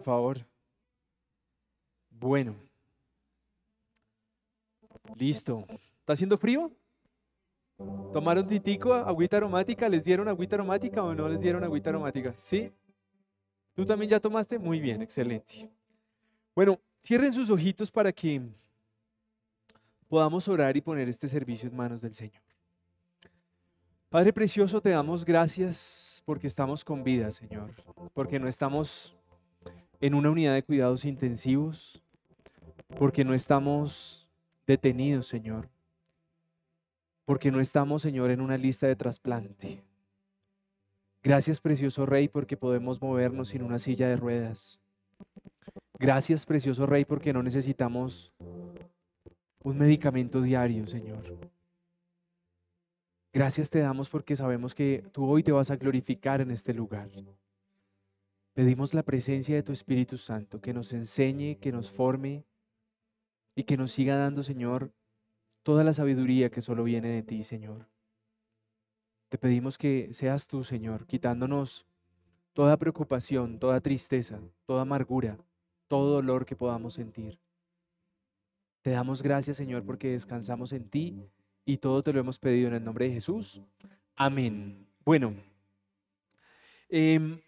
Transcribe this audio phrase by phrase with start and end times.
[0.00, 0.46] por favor.
[2.10, 2.54] Bueno.
[5.16, 5.66] Listo.
[6.00, 6.70] ¿Está haciendo frío?
[8.12, 9.88] ¿Tomaron titico, agüita aromática?
[9.88, 12.34] ¿Les dieron agüita aromática o no les dieron agüita aromática?
[12.36, 12.72] ¿Sí?
[13.74, 14.58] ¿Tú también ya tomaste?
[14.58, 15.70] Muy bien, excelente.
[16.54, 18.42] Bueno, cierren sus ojitos para que
[20.08, 22.42] podamos orar y poner este servicio en manos del Señor.
[24.08, 27.70] Padre Precioso, te damos gracias porque estamos con vida, Señor,
[28.12, 29.14] porque no estamos
[30.00, 32.02] en una unidad de cuidados intensivos,
[32.98, 34.28] porque no estamos
[34.66, 35.68] detenidos, Señor,
[37.24, 39.82] porque no estamos, Señor, en una lista de trasplante.
[41.22, 44.80] Gracias, precioso Rey, porque podemos movernos sin una silla de ruedas.
[45.98, 48.32] Gracias, precioso Rey, porque no necesitamos
[49.62, 51.22] un medicamento diario, Señor.
[53.32, 57.08] Gracias te damos porque sabemos que tú hoy te vas a glorificar en este lugar.
[58.52, 62.44] Pedimos la presencia de tu Espíritu Santo, que nos enseñe, que nos forme
[63.54, 64.92] y que nos siga dando, Señor,
[65.62, 67.86] toda la sabiduría que solo viene de ti, Señor.
[69.28, 71.86] Te pedimos que seas tú, Señor, quitándonos
[72.52, 75.38] toda preocupación, toda tristeza, toda amargura,
[75.86, 77.38] todo dolor que podamos sentir.
[78.82, 81.28] Te damos gracias, Señor, porque descansamos en ti
[81.64, 83.60] y todo te lo hemos pedido en el nombre de Jesús.
[84.16, 84.86] Amén.
[85.04, 85.34] Bueno,
[86.88, 87.40] em,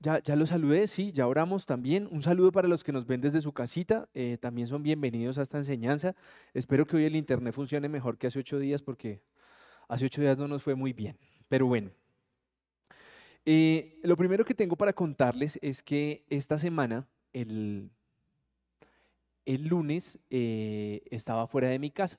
[0.00, 2.08] ya, ya los saludé, sí, ya oramos también.
[2.10, 4.08] Un saludo para los que nos ven desde su casita.
[4.14, 6.16] Eh, también son bienvenidos a esta enseñanza.
[6.54, 9.20] Espero que hoy el internet funcione mejor que hace ocho días porque
[9.88, 11.18] hace ocho días no nos fue muy bien.
[11.48, 11.90] Pero bueno.
[13.44, 17.90] Eh, lo primero que tengo para contarles es que esta semana, el,
[19.44, 22.18] el lunes, eh, estaba fuera de mi casa.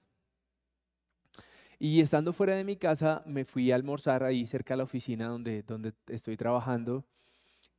[1.79, 5.27] Y estando fuera de mi casa, me fui a almorzar ahí cerca de la oficina
[5.27, 7.05] donde, donde estoy trabajando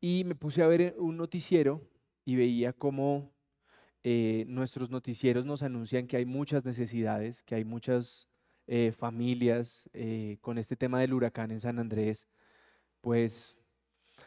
[0.03, 1.81] y me puse a ver eh, un noticiero
[2.25, 3.33] y veía cómo
[4.03, 8.29] eh, nuestros noticieros nos anuncian que hay muchas necesidades, que hay muchas
[8.67, 9.89] eh, familias
[10.41, 12.27] con este tema del huracán en San Andrés,
[13.01, 13.57] pues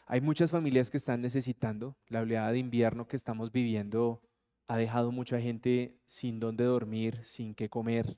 [0.06, 1.98] hay muchas familias que están necesitando.
[2.08, 4.22] La oleada de invierno que estamos viviendo
[4.68, 8.18] ha dejado mucha gente sin dónde dormir, sin qué comer.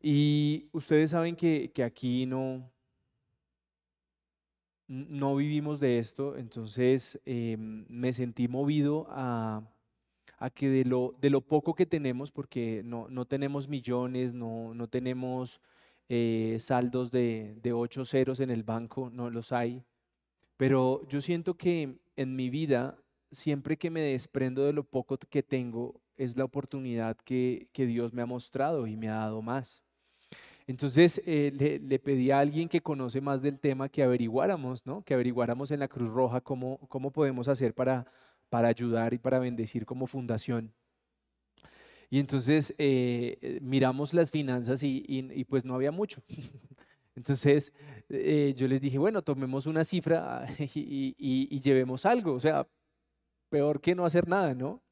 [0.00, 2.72] Y ustedes saben que, que aquí no,
[4.88, 9.62] no vivimos de esto, entonces em, me sentí movido a,
[10.54, 14.88] que de lo, de lo, poco que tenemos, porque no, no tenemos millones, no, no
[14.88, 15.60] tenemos
[16.08, 19.82] eh, saldos de, de ocho ceros en el banco, no los hay,
[20.56, 22.96] pero yo siento que en mi vida,
[23.30, 28.12] siempre que me desprendo de lo poco que tengo, es la oportunidad que, que Dios
[28.12, 29.82] me ha mostrado y me ha dado más.
[30.66, 35.02] Entonces eh, le, pedí a alguien que conoce más del tema que averiguáramos, ¿no?
[35.02, 38.06] Que averiguáramos en la Cruz Roja cómo, cómo podemos hacer para,
[38.48, 40.72] para ayudar y para bendecir como fundación.
[42.10, 46.22] Y entonces eh, eh, miramos las finanzas y, pues no había mucho.
[47.16, 47.72] Entonces
[48.10, 52.34] yo les dije, bueno, tomemos una cifra y, y llevemos algo.
[52.34, 52.68] O sea,
[53.48, 54.82] peor que no hacer nada, ¿no?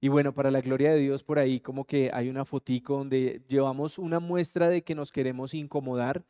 [0.00, 3.42] Y bueno, para la gloria de Dios, por ahí como que hay una fotico donde
[3.48, 6.24] llevamos una muestra de que nos queremos incomodar,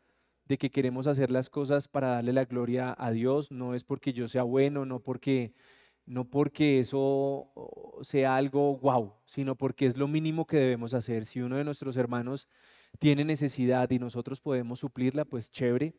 [0.47, 3.51] de que queremos hacer las cosas para darle la gloria a Dios.
[3.51, 5.53] No es porque yo sea bueno, no porque,
[6.07, 7.53] no porque eso
[8.01, 11.27] sea algo guau, sino porque es lo mínimo que debemos hacer.
[11.27, 12.49] Si uno de nuestros hermanos
[12.99, 15.93] tiene necesidad y nosotros podemos suplirla, pues chévere.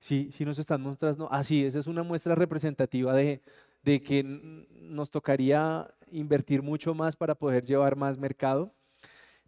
[0.00, 3.40] Si, si nos están mostrando, así, esa es una muestra representativa de,
[3.82, 8.70] de que nos tocaría invertir mucho más para poder llevar más mercado.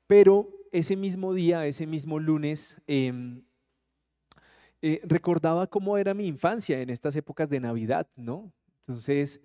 [0.06, 3.42] Pero ese mismo día, ese mismo lunes, em,
[4.82, 8.52] eh, recordaba cómo era mi infancia en estas épocas de Navidad, ¿no?
[8.80, 9.40] Entonces,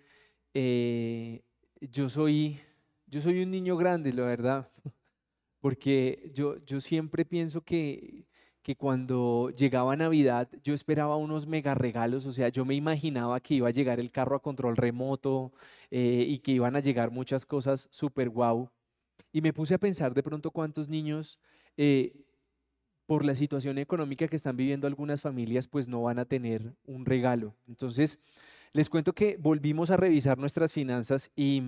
[0.54, 1.42] eh,
[1.80, 2.60] yo, soy,
[3.08, 4.70] yo soy un niño grande, la verdad,
[5.62, 8.26] porque yo, yo siempre pienso que
[8.70, 13.56] que cuando llegaba Navidad yo esperaba unos mega regalos, o sea, yo me imaginaba que
[13.56, 15.52] iba a llegar el carro a control remoto
[15.90, 18.70] eh, y que iban a llegar muchas cosas súper guau.
[19.32, 21.40] Y me puse a pensar de pronto cuántos niños,
[21.78, 22.14] eh,
[23.08, 27.08] por la situación económica que están viviendo algunas familias, pues no van a tener un
[27.08, 27.56] regalo.
[27.68, 28.20] Entonces,
[28.72, 31.64] les cuento que volvimos a revisar nuestras finanzas y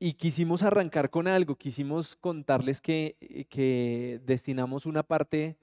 [0.00, 5.58] y quisimos arrancar con algo, quisimos contarles que, eh, que destinamos una parte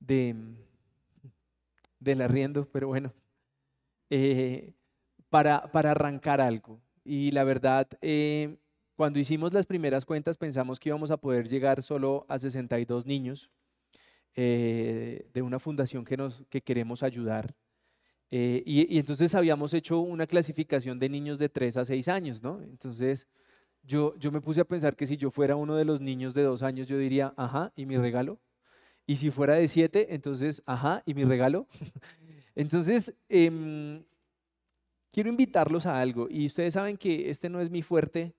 [0.00, 0.34] de,
[2.00, 3.14] del arriendo, pero bueno,
[4.10, 4.74] eh,
[5.30, 6.80] para, para, arrancar algo.
[7.04, 8.56] Y la verdad, eh,
[8.96, 13.50] cuando hicimos las primeras cuentas pensamos que íbamos a poder llegar solo a 62 niños
[14.34, 17.56] de una fundación que, nos, que queremos ayudar.
[18.30, 22.60] Eh, y, entonces habíamos hecho una clasificación de niños de 3 a 6 años, ¿no?
[22.62, 23.26] Entonces
[23.88, 26.42] yo, yo me puse a pensar que si yo fuera uno de los niños de
[26.42, 28.38] 2 años, yo diría, ajá, ¿y mi regalo?
[29.06, 31.66] Y si fuera de 7, entonces, ajá, ¿y mi regalo?
[32.54, 34.04] entonces, em,
[35.10, 36.28] quiero invitarlos a algo.
[36.30, 38.34] Y ustedes saben que este no es mi fuerte,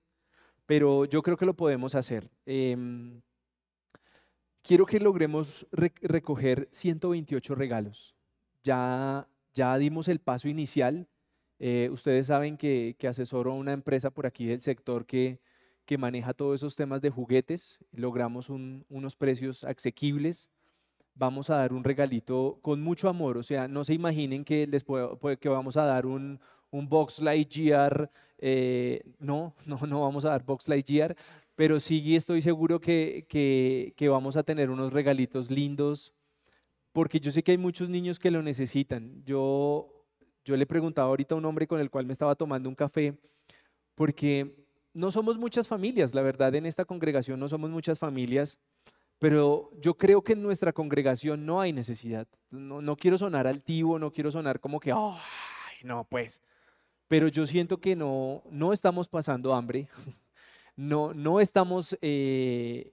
[0.66, 2.30] pero yo creo que lo podemos hacer.
[2.46, 3.20] Em,
[4.62, 8.14] quiero que logremos recoger 128 regalos.
[8.62, 11.08] Ya ya dimos el paso inicial.
[11.60, 15.38] Eh, ustedes saben que, que, asesoro a una empresa por aquí del sector que,
[15.84, 17.78] que maneja todos esos temas de juguetes.
[17.92, 20.50] Logramos unos precios asequibles.
[21.14, 23.36] Vamos a dar un regalito con mucho amor.
[23.36, 24.84] O sea, no se imaginen que, les
[25.38, 26.40] que vamos a dar un,
[26.70, 28.10] un Box Lightyear.
[28.38, 31.14] Eh, no, no, no vamos a dar Box Lightyear.
[31.56, 36.14] Pero sí estoy seguro que, que, que vamos a tener unos regalitos lindos
[36.92, 39.22] porque yo sé que hay muchos niños que lo necesitan.
[39.24, 39.99] Yo,
[40.44, 43.14] yo le preguntaba ahorita a un hombre con el cual me estaba tomando un café,
[43.94, 44.54] porque
[44.94, 48.58] no somos muchas familias, la verdad en esta congregación no somos muchas familias,
[49.18, 52.26] pero yo creo que en nuestra congregación no hay necesidad.
[52.50, 56.40] No, no quiero sonar altivo, no quiero sonar como que, ay, no, pues,
[57.06, 59.88] pero yo siento que no, no estamos pasando hambre.
[60.76, 62.92] no, no estamos eh,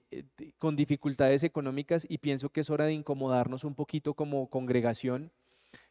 [0.58, 5.30] con dificultades económicas y pienso que es hora de incomodarnos un poquito como congregación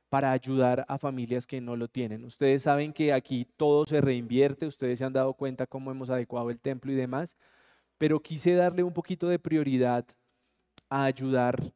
[0.10, 2.24] para ayudar a familias que no lo tienen.
[2.26, 6.50] Ustedes saben que aquí todo se reinvierte, ustedes se han dado cuenta cómo hemos adecuado
[6.50, 7.38] el templo y demás,
[7.98, 10.06] pero quise darle un poquito de prioridad
[10.90, 11.74] a ayudar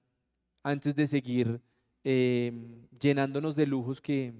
[0.64, 1.62] antes de seguir
[2.04, 4.34] em, llenándonos de lujos que,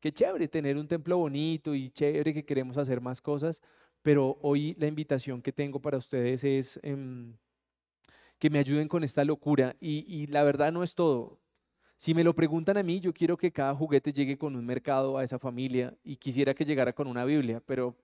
[0.00, 3.62] que chévere tener un templo bonito y chévere que queremos hacer más cosas,
[4.02, 7.34] pero hoy la invitación que tengo para ustedes es em,
[8.38, 11.38] que me ayuden con esta locura y, la verdad no es todo.
[12.00, 15.18] Si me lo preguntan a mí, yo quiero que cada juguete llegue con un mercado
[15.18, 17.94] a esa familia y quisiera que llegara con una Biblia, pero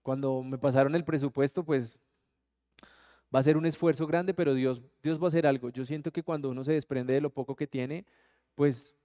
[0.00, 1.98] cuando me pasaron el presupuesto, pues
[3.32, 5.68] va a ser un esfuerzo grande, pero Dios, Dios va a hacer algo.
[5.68, 8.06] Yo siento que cuando uno se desprende de lo poco que tiene,
[8.54, 8.96] pues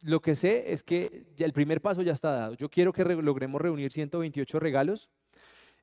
[0.00, 2.54] lo que sé es que el primer paso ya está dado.
[2.54, 5.10] Yo quiero que logremos reunir 128 regalos.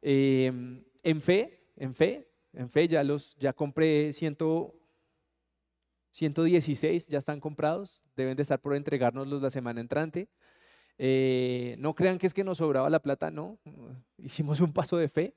[0.02, 4.14] Em, en fe, en fe, en fe, ya los, ya compré
[6.16, 10.30] 116, ya están comprados, deben de estar por entregárnoslos la semana entrante.
[10.98, 13.58] Eh, no crean que es que nos sobraba la plata, no,
[14.18, 15.34] hicimos un paso de fe.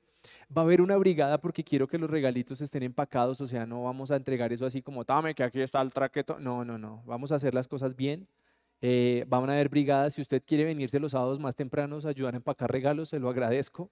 [0.55, 3.83] Va a haber una brigada porque quiero que los regalitos estén empacados, o sea, no
[3.83, 6.39] vamos a entregar eso así como, dame que aquí está el traqueto.
[6.39, 8.27] No, no, no, vamos a hacer las cosas bien.
[8.81, 10.13] Eh, van a haber brigadas.
[10.13, 13.29] Si usted quiere venirse los sábados más tempranos a ayudar a empacar regalos, se lo
[13.29, 13.91] agradezco.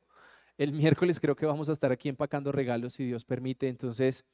[0.58, 3.68] El miércoles creo que vamos a estar aquí empacando regalos, si Dios permite.
[3.68, 4.26] Entonces,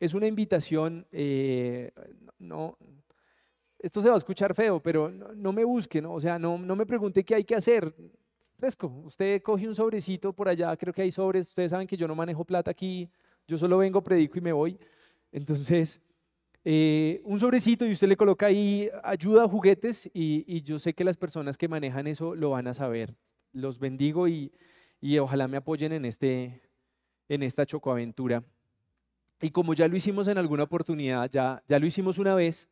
[0.00, 1.06] es una invitación.
[1.12, 1.90] Eh,
[2.38, 2.76] no,
[3.78, 6.14] esto se va a escuchar feo, pero no, me busque, ¿no?
[6.14, 7.94] O sea, no, no me pregunte qué hay que hacer.
[8.56, 11.48] Fresco, usted coge un sobrecito por allá, creo que hay sobres.
[11.48, 13.10] Ustedes saben que yo no manejo plata aquí,
[13.46, 14.78] yo solo vengo, predico y me voy.
[15.32, 16.00] Entonces,
[16.64, 21.04] eh, un sobrecito y usted le coloca ahí ayuda a juguetes y, yo sé que
[21.04, 23.14] las personas que manejan eso lo van a saber.
[23.52, 24.50] Los bendigo y,
[25.20, 26.62] ojalá me apoyen en, este,
[27.28, 28.42] en esta chocoaventura.
[29.44, 32.66] Y como ya lo hicimos en alguna oportunidad, ya, ya lo hicimos una vez,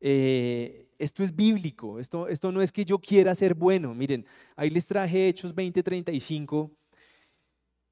[0.00, 3.92] eh, esto es bíblico, esto, esto no es que yo quiera ser bueno.
[3.92, 4.24] Miren,
[4.54, 6.70] ahí les traje Hechos 20:35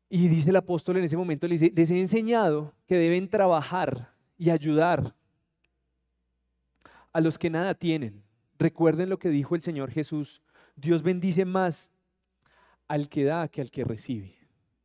[0.09, 5.13] y dice el apóstol en ese momento, les he enseñado que deben trabajar y ayudar
[7.13, 8.23] a los que nada tienen.
[8.61, 10.41] Recuerden lo que dijo el Señor Jesús.
[10.77, 11.91] Dios bendice más
[12.87, 14.40] al que da que al que recibe.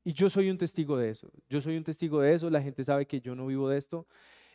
[0.06, 1.30] Y yo soy un testigo de eso.
[1.50, 2.50] Yo soy un testigo de eso.
[2.50, 4.08] La gente sabe que yo no vivo de esto.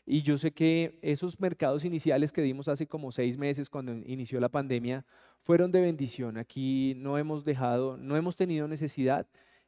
[0.06, 4.40] Y yo sé que esos mercados iniciales que dimos hace como seis meses cuando inició
[4.40, 5.04] la pandemia
[5.42, 6.38] fueron de bendición.
[6.38, 9.26] Aquí no hemos dejado, no hemos tenido necesidad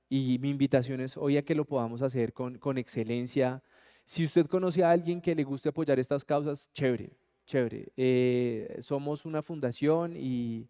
[0.08, 3.62] y mi invitación es hoy a que lo podamos hacer con, con excelencia.
[4.06, 7.12] Si usted conoce a alguien que le guste apoyar estas causas, chévere
[7.46, 7.92] chévere.
[7.96, 10.68] Eh, somos una fundación y,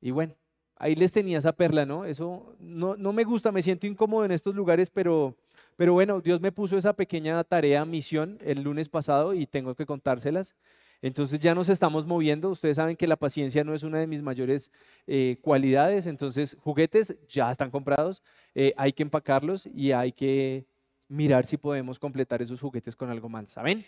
[0.00, 0.34] bueno,
[0.80, 2.06] ahí les tenía esa perla, ¿no?
[2.06, 5.36] Eso no, me gusta, me siento incómodo en estos lugares, pero,
[5.76, 9.86] pero bueno, Dios me puso esa pequeña tarea, misión el lunes pasado y tengo que
[9.86, 10.56] contárselas.
[11.02, 12.48] Entonces ya nos estamos moviendo.
[12.50, 14.70] Ustedes saben que la paciencia no es una de mis mayores
[15.06, 16.06] eh, cualidades.
[16.06, 18.22] Entonces, juguetes ya están comprados.
[18.54, 20.66] Eh, hay que empacarlos y hay que
[21.08, 23.48] mirar si podemos completar esos juguetes con algo más.
[23.48, 23.84] ¿Saben?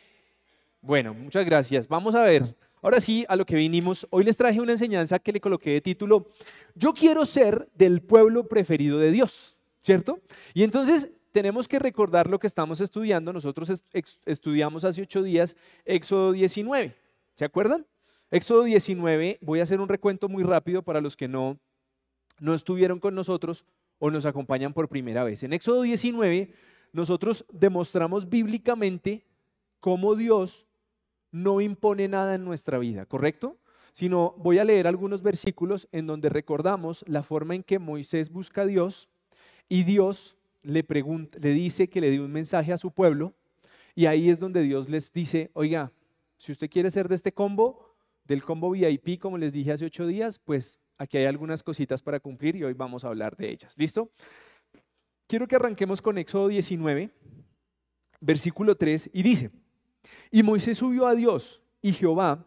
[0.81, 1.87] Bueno, muchas gracias.
[1.87, 2.55] Vamos a ver.
[2.83, 4.09] Ahora sí, a lo que vinimos.
[4.11, 6.27] Hoy les traje una enseñanza que le coloqué de título,
[6.75, 10.19] Yo quiero ser del pueblo preferido de Dios, ¿cierto?
[10.53, 13.33] Y entonces tenemos que recordar lo que estamos estudiando.
[13.33, 13.85] Nosotros
[14.27, 16.97] estudiamos hace ocho días Éxodo 19.
[17.37, 17.87] ¿Se acuerdan?
[18.33, 21.59] Éxodo 19, voy a hacer un recuento muy rápido para los que no,
[22.41, 23.65] no estuvieron con nosotros
[23.99, 25.43] o nos acompañan por primera vez.
[25.45, 26.53] En Éxodo 19,
[26.93, 29.25] nosotros demostramos bíblicamente
[29.81, 30.67] cómo Dios
[31.33, 33.59] no impone nada en nuestra vida, ¿correcto?
[33.93, 38.63] Sino voy a leer algunos versículos en donde recordamos la forma en que Moisés busca
[38.63, 39.09] a Dios
[39.69, 43.35] y Dios le, pregunta, le dice que le dé un mensaje a su pueblo
[43.95, 45.91] y ahí es donde Dios les dice, oiga,
[46.39, 50.07] si usted quiere ser de este combo, del combo VIP, como les dije hace ocho
[50.07, 53.75] días, pues aquí hay algunas cositas para cumplir y hoy vamos a hablar de ellas.
[53.77, 54.11] ¿Listo?
[55.27, 57.11] Quiero que arranquemos con Éxodo 19,
[58.21, 59.51] versículo 3, y dice,
[60.33, 62.47] y Moisés subió a Dios y Jehová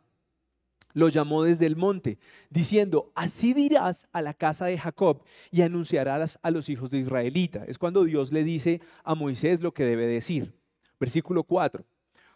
[0.93, 2.17] lo llamó desde el monte,
[2.49, 7.63] diciendo, así dirás a la casa de Jacob y anunciarás a los hijos de Israelita.
[7.67, 10.53] Es cuando Dios le dice a Moisés lo que debe decir.
[10.99, 11.85] Versículo 4,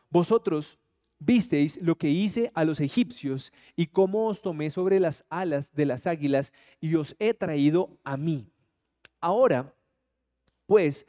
[0.09, 0.77] vosotros
[1.17, 5.85] visteis lo que hice a los egipcios y cómo os tomé sobre las alas de
[5.85, 8.45] las águilas y os he traído a mí.
[9.21, 9.73] Ahora,
[10.65, 11.07] pues,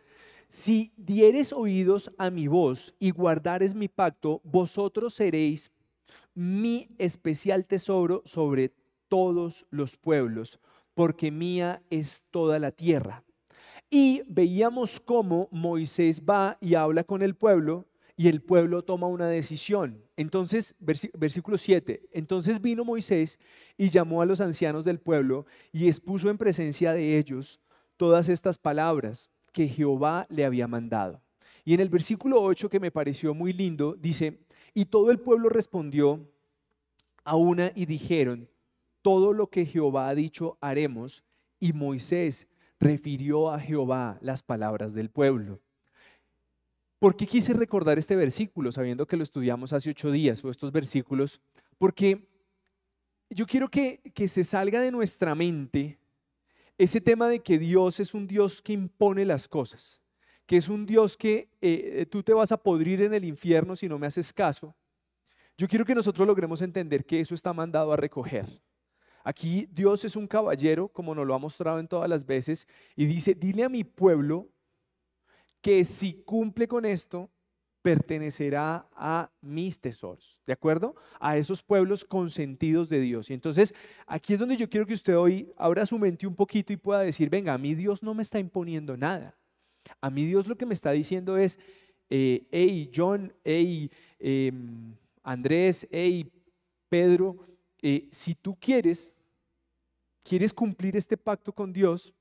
[0.50, 5.70] si dieres oídos a mi voz y guardares mi pacto, vosotros seréis
[6.34, 8.72] mi especial tesoro sobre
[9.06, 10.58] todos los pueblos,
[10.94, 13.22] porque mía es toda la tierra.
[13.90, 19.28] Y veíamos cómo Moisés va y habla con el pueblo y el pueblo toma una
[19.28, 20.02] decisión.
[20.16, 23.38] Entonces, versículo 7, entonces vino Moisés
[23.78, 27.60] y llamó a los ancianos del pueblo y expuso en presencia de ellos
[27.96, 31.20] todas estas palabras que Jehová le había mandado.
[31.64, 34.40] Y en el versículo 8, que me pareció muy lindo, dice,
[34.74, 36.26] y todo el pueblo respondió
[37.24, 38.48] a una y dijeron,
[39.02, 41.24] todo lo que Jehová ha dicho haremos.
[41.58, 45.60] Y Moisés refirió a Jehová las palabras del pueblo.
[46.98, 50.72] ¿Por qué quise recordar este versículo, sabiendo que lo estudiamos hace ocho días, o estos
[50.72, 51.40] versículos?
[51.78, 52.28] Porque
[53.30, 55.99] yo quiero que, que se salga de nuestra mente
[56.82, 60.00] ese tema de que Dios es un Dios que impone las cosas,
[60.46, 63.86] que es un Dios que eh, tú te vas a podrir en el infierno si
[63.86, 64.74] no me haces caso.
[65.58, 68.62] Yo quiero que nosotros logremos entender que eso está mandado a recoger.
[69.22, 73.04] Aquí Dios es un caballero, como nos lo ha mostrado en todas las veces, y
[73.04, 74.48] dice, dile a mi pueblo
[75.60, 77.28] que si cumple con esto,
[77.82, 80.94] pertenecerá a mis tesoros, ¿de acuerdo?
[81.18, 83.30] A esos pueblos consentidos de Dios.
[83.30, 83.74] Y entonces
[84.06, 87.00] aquí es donde yo quiero que usted hoy abra su mente un poquito y pueda
[87.00, 89.36] decir, venga, a mí Dios no me está imponiendo nada.
[90.00, 91.58] A mí Dios lo que me está diciendo es,
[92.10, 96.30] eh, hey John, hey em, Andrés, hey
[96.88, 97.46] Pedro,
[97.80, 99.14] eh, si tú quieres,
[100.22, 102.12] quieres cumplir este pacto con Dios,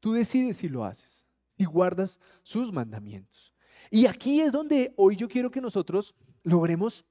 [0.00, 1.24] tú decides si lo haces,
[1.56, 3.53] y guardas sus mandamientos.
[3.90, 7.04] Y aquí es donde hoy yo quiero que nosotros logremos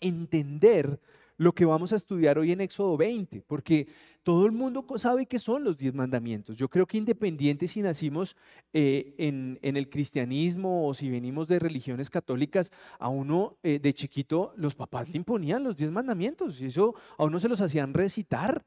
[0.00, 1.00] entender
[1.40, 3.88] lo que vamos a estudiar hoy en Éxodo 20, porque
[4.22, 6.58] todo el mundo sabe qué son los diez mandamientos.
[6.58, 8.36] Yo creo que independiente si nacimos
[8.74, 14.52] eh, en, el cristianismo o si venimos de religiones católicas, a uno eh, de chiquito
[14.56, 18.62] los papás le imponían los diez mandamientos y eso a uno se los hacían recitar.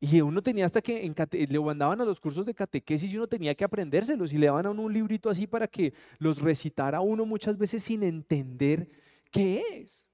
[0.00, 1.12] Y uno tenía hasta que
[1.48, 4.66] le mandaban a los cursos de catequesis y uno tenía que aprendérselos y le daban
[4.66, 8.88] a uno un librito así para que los recitara uno muchas veces sin entender
[9.32, 10.06] qué es.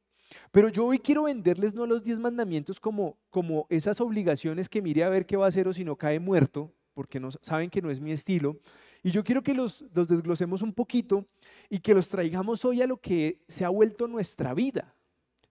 [0.50, 5.04] Pero yo hoy quiero venderles no los diez mandamientos como, como esas obligaciones que mire
[5.04, 7.82] a ver qué va a hacer o si no cae muerto, porque no, saben que
[7.82, 8.58] no es mi estilo.
[9.02, 11.26] Y yo quiero que los, los desglosemos un poquito
[11.68, 14.94] y que los traigamos hoy a lo que se ha vuelto nuestra vida,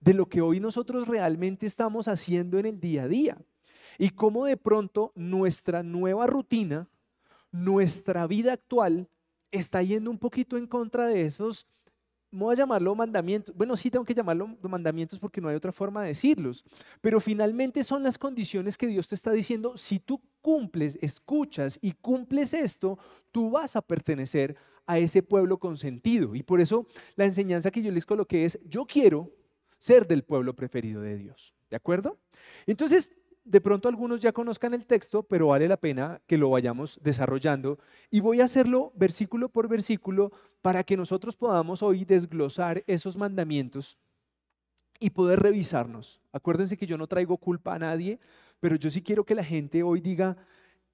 [0.00, 3.38] de lo que hoy nosotros realmente estamos haciendo en el día a día
[3.98, 6.88] y cómo de pronto nuestra nueva rutina,
[7.50, 9.08] nuestra vida actual
[9.50, 11.66] está yendo un poquito en contra de esos,
[12.30, 15.70] no voy a llamarlo mandamientos, bueno, sí tengo que llamarlo mandamientos porque no hay otra
[15.70, 16.64] forma de decirlos,
[17.00, 21.92] pero finalmente son las condiciones que Dios te está diciendo, si tú cumples, escuchas y
[21.92, 22.98] cumples esto,
[23.30, 26.34] tú vas a pertenecer a ese pueblo consentido.
[26.34, 26.86] Y por eso
[27.16, 29.30] la enseñanza que yo les coloqué es, yo quiero
[29.78, 31.54] ser del pueblo preferido de Dios.
[31.70, 32.18] ¿De acuerdo?
[32.66, 33.10] Entonces,
[33.44, 37.78] de pronto algunos ya conozcan el texto, pero vale la pena que lo vayamos desarrollando.
[38.10, 40.32] Y voy a hacerlo versículo por versículo
[40.62, 43.98] para que nosotros podamos hoy desglosar esos mandamientos
[44.98, 46.22] y poder revisarnos.
[46.32, 48.18] Acuérdense que yo no traigo culpa a nadie,
[48.60, 50.36] pero yo sí quiero que la gente hoy diga,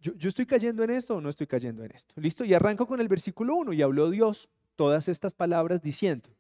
[0.01, 2.15] yo, estoy cayendo en esto o no estoy cayendo en esto.
[2.17, 6.31] Listo, y arranco con el versículo 1 y habló Dios todas estas palabras diciendo,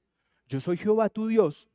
[0.48, 1.68] yo soy Jehová tu Dios,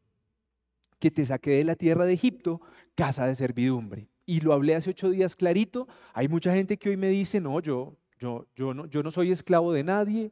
[0.99, 2.59] que te saqué de la tierra de Egipto,
[2.95, 5.87] casa de servidumbre y lo hablé hace ocho días clarito.
[6.13, 9.31] Hay mucha gente que hoy me dice, no, yo, yo, yo, no, yo no soy
[9.31, 10.31] esclavo de nadie,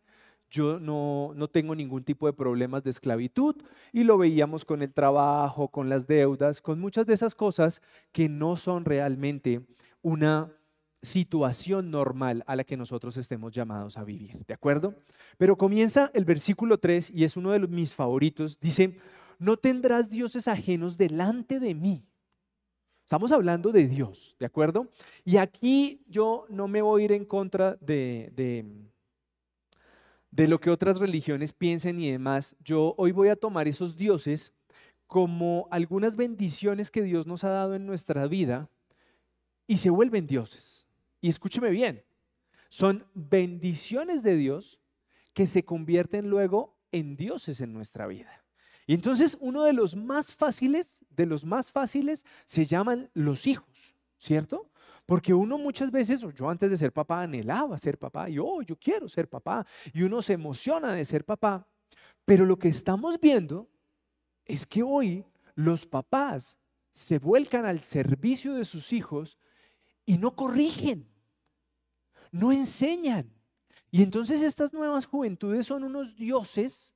[0.50, 3.56] yo no, no tengo ningún tipo de problemas de esclavitud
[3.92, 7.82] y lo veíamos con el trabajo, con las deudas, con muchas de esas cosas
[8.12, 9.62] que no son realmente
[10.02, 10.52] una
[11.02, 14.96] situación normal a la que nosotros estemos llamados a vivir, ¿de acuerdo?
[15.38, 18.98] Pero comienza el versículo 3 y es uno de mis favoritos, dice,
[19.40, 22.06] no tendrás dioses ajenos delante de mí.
[23.03, 24.89] Estamos hablando de Dios, ¿de acuerdo?
[25.25, 28.65] Y aquí yo no me voy a ir en contra de, de,
[30.31, 32.55] de lo que otras religiones piensen y demás.
[32.63, 34.53] Yo hoy voy a tomar esos dioses
[35.05, 38.69] como algunas bendiciones que Dios nos ha dado en nuestra vida
[39.67, 40.86] y se vuelven dioses.
[41.22, 42.03] Y escúcheme bien,
[42.69, 44.79] son bendiciones de Dios
[45.33, 48.43] que se convierten luego en dioses en nuestra vida.
[48.86, 53.96] Y entonces uno de los más fáciles, de los más fáciles, se llaman los hijos,
[54.20, 54.70] ¿cierto?
[55.06, 58.75] Porque uno muchas veces, yo antes de ser papá anhelaba ser papá, y oh, yo
[58.78, 61.68] quiero ser papá, y uno se emociona de ser papá.
[62.25, 63.70] Pero lo que estamos viendo
[64.46, 65.25] es que hoy
[65.56, 66.58] los papás
[66.92, 69.38] se vuelcan al servicio de sus hijos
[70.06, 71.10] y no corrigen,
[72.32, 73.34] no enseñan.
[73.92, 76.93] Y entonces estas nuevas juventudes son unos dioses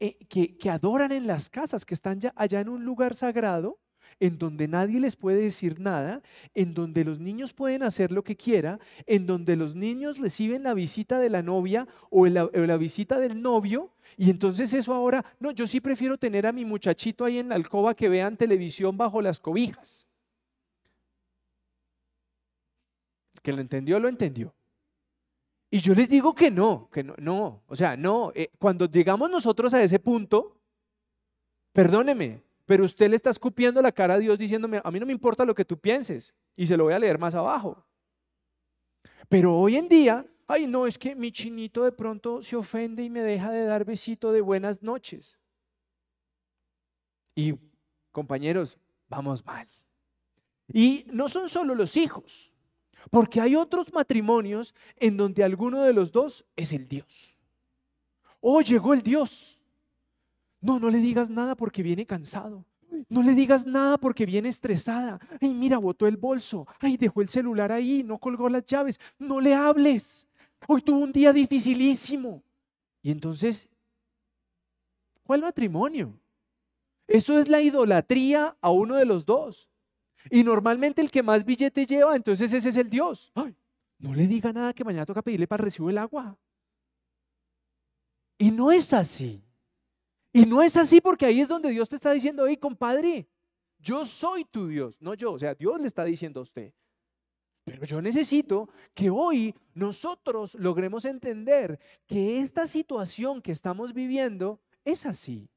[0.00, 3.78] eh, que, adoran en las casas, que están ya allá en un lugar sagrado,
[4.18, 6.22] en donde nadie les puede decir nada,
[6.54, 10.74] en donde los niños pueden hacer lo que quiera, en donde los niños reciben la
[10.74, 15.24] visita de la novia o la, o la, visita del novio, y entonces eso ahora,
[15.38, 18.96] no, yo sí prefiero tener a mi muchachito ahí en la alcoba que vean televisión
[18.96, 20.06] bajo las cobijas.
[23.42, 24.54] que lo entendió, lo entendió.
[25.70, 29.30] Y yo les digo que no, que no, no, o sea, no, eh, cuando llegamos
[29.30, 30.60] nosotros a ese punto,
[31.72, 35.12] perdóneme, pero usted le está escupiendo la cara a Dios diciéndome, a mí no me
[35.12, 37.84] importa lo que tú pienses, y se lo voy a leer más abajo.
[39.28, 43.10] Pero hoy en día, ay no, es que mi chinito de pronto se ofende y
[43.10, 45.38] me deja de dar besito de buenas noches.
[47.36, 47.54] Y
[48.10, 48.76] compañeros,
[49.08, 49.68] vamos mal.
[50.72, 52.49] Y no son solo los hijos.
[53.10, 57.36] Porque hay otros matrimonios en donde alguno de los dos es el Dios.
[58.40, 59.58] Oh, llegó el Dios.
[60.60, 62.64] No, no le digas nada porque viene cansado.
[63.08, 65.18] No le digas nada porque viene estresada.
[65.40, 66.66] Ay, mira, botó el bolso.
[66.80, 69.00] Ay, dejó el celular ahí, no colgó las llaves.
[69.18, 70.28] No le hables.
[70.66, 72.42] Hoy tuvo un día dificilísimo.
[73.02, 73.68] Y entonces,
[75.22, 76.12] ¿cuál matrimonio?
[77.06, 79.69] Eso es la idolatría a uno de los dos.
[80.28, 83.32] Y normalmente el que más billete lleva, entonces ese es el Dios.
[83.98, 86.36] no le diga nada que mañana toca pedirle para recibir el agua.
[88.38, 89.42] Y no es así.
[90.32, 93.28] Y no es así porque ahí es donde Dios te está diciendo, hey, compadre,
[93.78, 95.32] yo soy tu Dios, no yo.
[95.32, 96.72] O sea, Dios le está diciendo a usted.
[97.64, 105.06] Pero yo necesito que hoy nosotros logremos entender que esta situación que estamos viviendo es
[105.06, 105.48] así.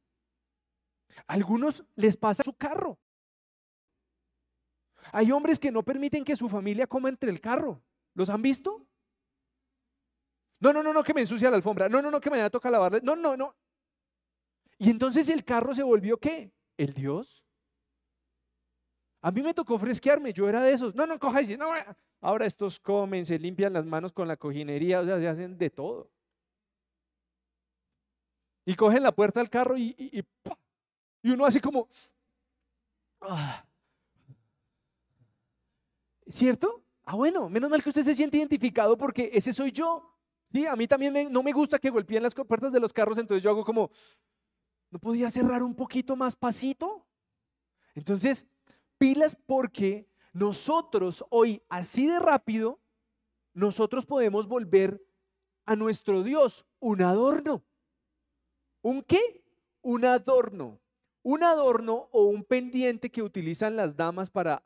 [1.27, 2.99] A algunos les pasa su carro.
[5.15, 7.79] Hay hombres que no permiten que su familia coma entre el carro.
[8.15, 8.83] ¿Los han visto?
[10.59, 11.87] No, no, no, no, que me ensucia la alfombra.
[11.87, 12.99] No, no, no, que mañana toca lavarla.
[13.03, 13.55] No, no, no.
[14.79, 16.51] Y entonces el carro se volvió qué?
[16.77, 17.45] El Dios.
[19.21, 20.95] A mí me tocó fresquearme, yo era de esos.
[20.95, 21.69] No, no, coja y no.
[22.19, 25.69] Ahora estos comen, se limpian las manos con la cojinería, o sea, se hacen de
[25.69, 26.09] todo.
[28.65, 30.25] Y cogen la puerta del carro y, y,
[31.21, 31.87] y, uno así como,
[33.21, 33.63] ah,
[36.33, 36.83] ¿Cierto?
[37.05, 40.17] Ah, bueno, menos mal que usted se siente identificado porque ese soy yo.
[40.51, 43.43] Sí, a mí también no me gusta que golpeen las puertas de los carros, entonces
[43.43, 43.91] yo hago como,
[44.89, 47.05] ¿no podía cerrar un poquito más pasito?
[47.93, 48.47] Entonces,
[48.97, 52.79] pilas porque nosotros hoy, así de rápido,
[53.53, 55.05] nosotros podemos volver
[55.67, 57.63] a nuestro Dios un adorno.
[58.81, 59.43] ¿Un qué?
[59.83, 60.79] Un adorno
[61.23, 64.61] un adorno o un pendiente que utilizan las damas para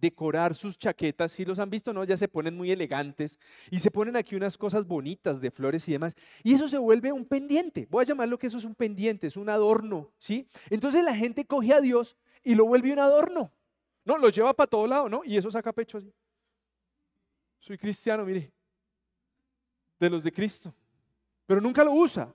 [0.00, 2.04] decorar sus chaquetas, si los han visto, ¿no?
[2.04, 3.38] Ya se ponen muy elegantes
[3.70, 6.14] y se ponen aquí unas cosas bonitas de flores y demás.
[6.42, 7.88] Y eso se vuelve un pendiente.
[7.90, 10.46] Voy a llamarlo que eso es un pendiente, es un adorno, ¿sí?
[10.68, 13.50] Entonces la gente coge a Dios y lo vuelve un adorno.
[14.04, 15.22] No, lo lleva para todo lado, ¿no?
[15.24, 15.98] Y eso saca pecho.
[17.58, 18.52] Soy cristiano, mire.
[19.98, 20.74] De los de Cristo.
[21.46, 22.30] Pero nunca lo usa.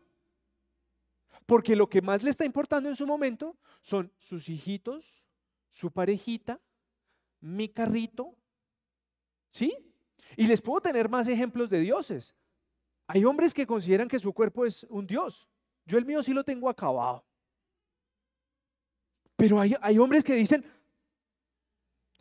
[1.50, 5.26] Porque lo que más le está importando en su momento son sus hijitos,
[5.72, 6.62] su parejita,
[7.40, 8.38] mi carrito.
[9.52, 9.76] ¿Sí?
[10.38, 12.36] Y les puedo tener más ejemplos de dioses.
[13.08, 15.50] Hay hombres que consideran que su cuerpo es un dios.
[15.86, 17.26] Yo el mío sí lo tengo acabado.
[19.36, 20.64] Pero hay, hay hombres que dicen,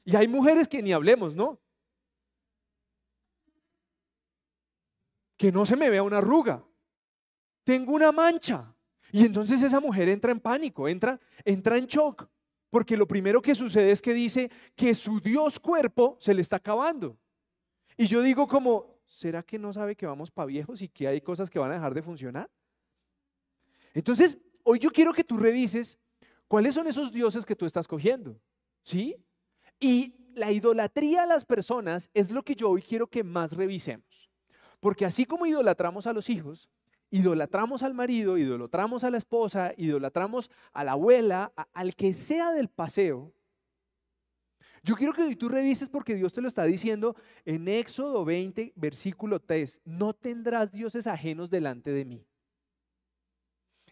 [0.07, 1.61] y hay mujeres que ni hablemos, ¿no?
[5.37, 6.65] Que no se me vea una arruga.
[7.63, 8.75] tengo una mancha.
[9.13, 12.29] Y entonces esa mujer entra en pánico, entra, entra en shock,
[12.71, 16.57] porque lo primero que sucede es que dice que su Dios cuerpo se le está
[16.57, 17.17] acabando.
[17.97, 21.21] Y yo digo como, ¿será que no sabe que vamos para viejos y que hay
[21.21, 22.51] cosas que van a dejar de funcionar?
[23.95, 25.99] Entonces, hoy yo quiero que tú revises
[26.47, 28.39] cuáles son esos dioses que tú estás cogiendo.
[28.83, 29.17] ¿Sí?
[29.81, 34.31] Y la idolatría a las personas es lo que yo hoy quiero que más revisemos.
[34.81, 36.69] Porque así como idolatramos a los hijos,
[37.11, 42.69] idolatramos al marido, idolatramos a la esposa, idolatramos a la abuela, al que sea del
[42.69, 43.33] paseo,
[44.83, 49.41] yo quiero que tú revises porque Dios te lo está diciendo en Éxodo 20, versículo
[49.41, 52.27] 3, no tendrás dioses ajenos delante de mí.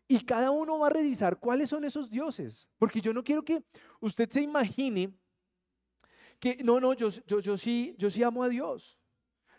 [0.09, 3.65] Y cada uno va a revisar cuáles son esos dioses, porque yo no quiero que
[4.01, 5.13] usted se imagine
[6.39, 8.99] que no, no, yo, yo, yo, sí, yo sí amo a Dios.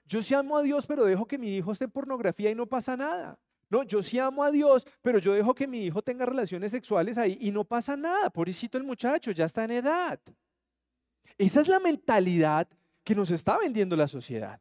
[0.05, 2.65] Yo sí amo a Dios, pero dejo que mi hijo esté en pornografía y no
[2.65, 3.37] pasa nada.
[3.69, 7.17] No, yo sí amo a Dios, pero yo dejo que mi hijo tenga relaciones sexuales
[7.17, 8.29] ahí y no pasa nada.
[8.29, 10.19] Pobrecito el muchacho, ya está en edad.
[11.37, 12.67] Esa es la mentalidad
[13.03, 14.59] que nos está vendiendo la sociedad.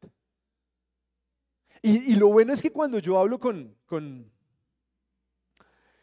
[1.82, 4.28] Y, lo bueno es que cuando yo hablo con, con,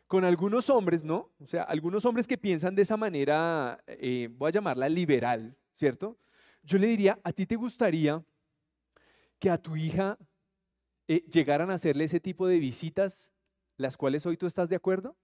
[0.08, 1.32] con, algunos hombres, ¿no?
[1.42, 6.18] O sea, algunos hombres que piensan de esa manera, eh, voy a llamarla liberal, ¿cierto?
[6.62, 8.24] Yo le diría, ¿a ti te gustaría
[9.40, 10.18] que a tu hija
[11.08, 13.34] eh, llegaran a hacerle ese tipo de visitas,
[13.78, 15.18] las cuales hoy tú estás de acuerdo?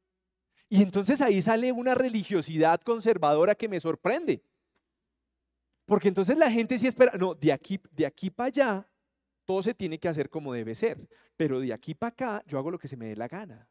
[0.69, 4.43] Y entonces ahí sale una religiosidad conservadora que me sorprende.
[5.85, 8.87] Porque entonces la gente sí espera, no, de aquí, de aquí para allá,
[9.45, 11.09] todo se tiene que hacer como debe ser.
[11.35, 13.67] Pero de aquí para acá, yo hago lo que se me dé la gana.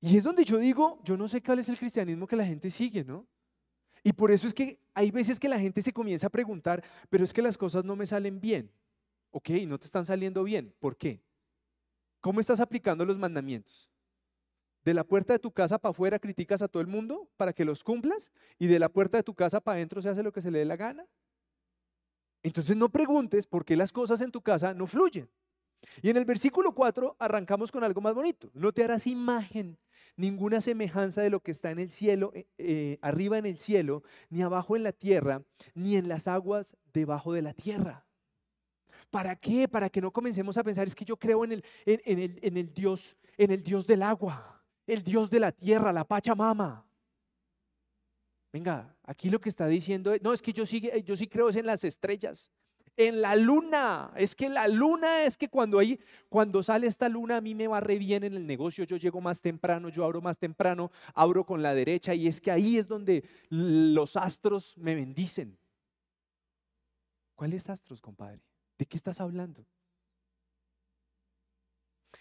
[0.00, 2.68] Y es donde yo digo, yo no sé cuál es el cristianismo que la gente
[2.68, 3.28] sigue, ¿no?
[4.02, 7.22] Y por eso es que hay veces que la gente se comienza a preguntar, pero
[7.22, 8.68] es que las cosas no me salen bien.
[9.32, 10.74] Ok, no te están saliendo bien.
[10.78, 11.22] ¿Por qué?
[12.20, 13.90] ¿Cómo estás aplicando los mandamientos?
[14.84, 17.64] De la puerta de tu casa para afuera criticas a todo el mundo para que
[17.64, 20.42] los cumplas y de la puerta de tu casa para adentro se hace lo que
[20.42, 21.06] se le dé la gana.
[22.42, 25.30] Entonces no preguntes por qué las cosas en tu casa no fluyen.
[26.02, 28.50] Y en el versículo 4 arrancamos con algo más bonito.
[28.52, 29.78] No te harás imagen,
[30.16, 34.02] ninguna semejanza de lo que está en el cielo, eh, eh, arriba en el cielo,
[34.28, 35.42] ni abajo en la tierra,
[35.74, 38.04] ni en las aguas debajo de la tierra.
[39.12, 39.68] ¿Para qué?
[39.68, 42.74] Para que no comencemos a pensar, es que yo creo en el, el, en el
[42.74, 44.52] Dios, en el Dios del agua
[44.86, 46.84] el Dios de la tierra, la Pachamama.
[48.52, 51.64] Venga, aquí lo que está diciendo, no, es que yo sí, yo sí creo en
[51.64, 52.50] las estrellas,
[52.96, 54.12] en la luna.
[54.16, 55.98] Es que la luna es que cuando hay,
[56.28, 59.22] cuando sale esta luna a mí me va re bien en el negocio, yo llego
[59.22, 62.86] más temprano, yo abro más temprano, abro con la derecha y es que ahí es
[62.86, 65.56] donde los astros me bendicen.
[67.34, 68.51] ¿Cuáles astros, compadre?
[68.82, 69.64] ¿De qué estás hablando?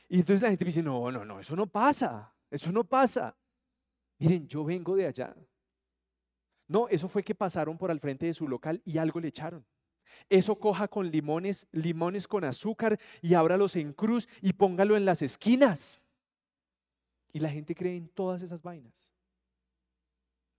[0.07, 2.31] Y entonces la gente me dice, no, no, no, eso no pasa.
[2.51, 3.35] Eso no pasa.
[4.19, 5.35] Miren, yo vengo de allá.
[6.67, 9.65] No, eso fue que pasaron por al frente de su local y algo le echaron.
[10.29, 15.23] Eso coja con limones, limones con azúcar y ábralos en cruz y póngalo en las
[15.23, 16.03] esquinas.
[17.33, 19.09] Y la gente cree en todas esas vainas.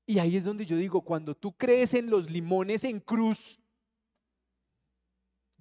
[0.04, 3.61] Y ahí es donde yo digo, cuando tú crees en los limones en cruz,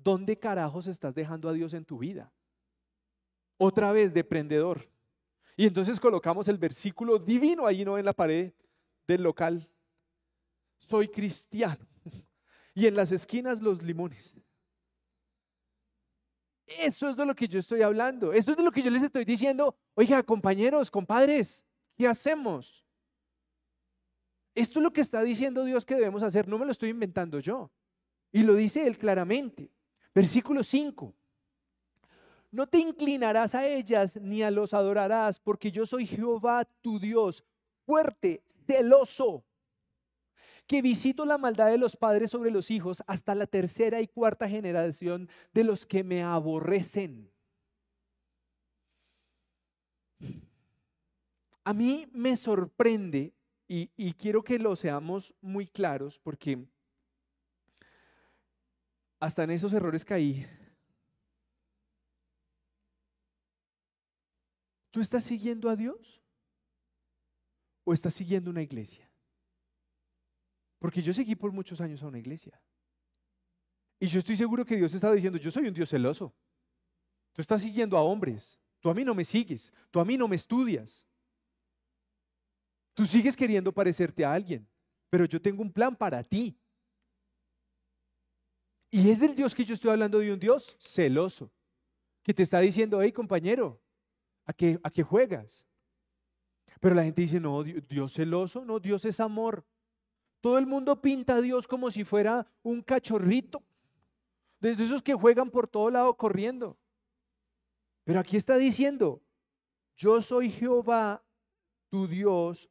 [0.03, 2.31] ¿dónde carajos estás dejando a Dios en tu vida?
[3.57, 4.89] Otra vez, deprendedor.
[5.55, 7.97] Y entonces colocamos el versículo divino ahí, ¿no?
[7.97, 8.53] En la pared
[9.07, 9.69] del local.
[10.77, 11.85] Soy cristiano.
[12.73, 14.37] Y en las esquinas los limones.
[16.65, 18.31] Eso es de lo que yo estoy hablando.
[18.31, 19.75] Eso es de lo que yo les estoy diciendo.
[19.93, 21.65] Oiga, compañeros, compadres,
[21.97, 22.85] ¿qué hacemos?
[24.55, 26.47] Esto es lo que está diciendo Dios que debemos hacer.
[26.47, 27.69] No me lo estoy inventando yo.
[28.31, 29.69] Y lo dice Él claramente.
[30.13, 31.13] Versículo 5.
[32.51, 37.45] No te inclinarás a ellas ni a los adorarás, porque yo soy Jehová tu Dios,
[37.85, 39.45] fuerte, celoso,
[40.67, 44.49] que visito la maldad de los padres sobre los hijos hasta la tercera y cuarta
[44.49, 47.31] generación de los que me aborrecen.
[51.63, 53.33] A mí me sorprende
[53.67, 56.65] y, y quiero que lo seamos muy claros porque
[59.21, 60.45] hasta en esos errores caí
[64.91, 66.21] ¿Tú estás siguiendo a Dios?
[67.85, 69.09] ¿O estás siguiendo una iglesia?
[70.79, 72.61] Porque yo seguí por muchos años a una iglesia.
[73.99, 76.35] Y yo estoy seguro que Dios está diciendo, yo soy un Dios celoso.
[77.31, 78.59] Tú estás siguiendo a hombres.
[78.81, 79.71] Tú a mí no me sigues.
[79.91, 81.07] Tú a mí no me estudias.
[82.93, 84.67] Tú sigues queriendo parecerte a alguien.
[85.09, 86.60] Pero yo tengo un plan para ti.
[88.91, 91.49] Y es del Dios que yo estoy hablando de un Dios celoso.
[92.21, 93.81] Que te está diciendo, hey compañero,
[94.45, 95.65] ¿A qué, ¿A qué juegas?
[96.79, 99.65] Pero la gente dice, no, Dios celoso, no, Dios es amor.
[100.41, 103.63] Todo el mundo pinta a Dios como si fuera un cachorrito,
[104.59, 106.77] desde esos que juegan por todo lado corriendo.
[108.03, 109.21] Pero aquí está diciendo,
[109.95, 111.23] yo soy Jehová,
[111.89, 112.69] tu Dios,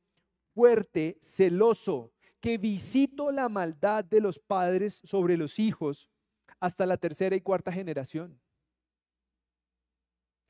[0.52, 6.11] fuerte, celoso, que visito la maldad de los padres sobre los hijos
[6.59, 8.40] hasta la tercera y cuarta generación.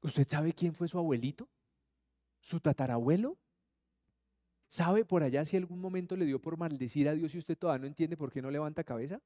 [0.02, 1.48] ¿Usted sabe quién fue su abuelito?
[2.40, 3.38] ¿Su tatarabuelo?
[4.68, 7.80] ¿Sabe por allá si algún momento le dio por maldecir a Dios y usted todavía
[7.80, 9.20] no entiende por qué no levanta cabeza?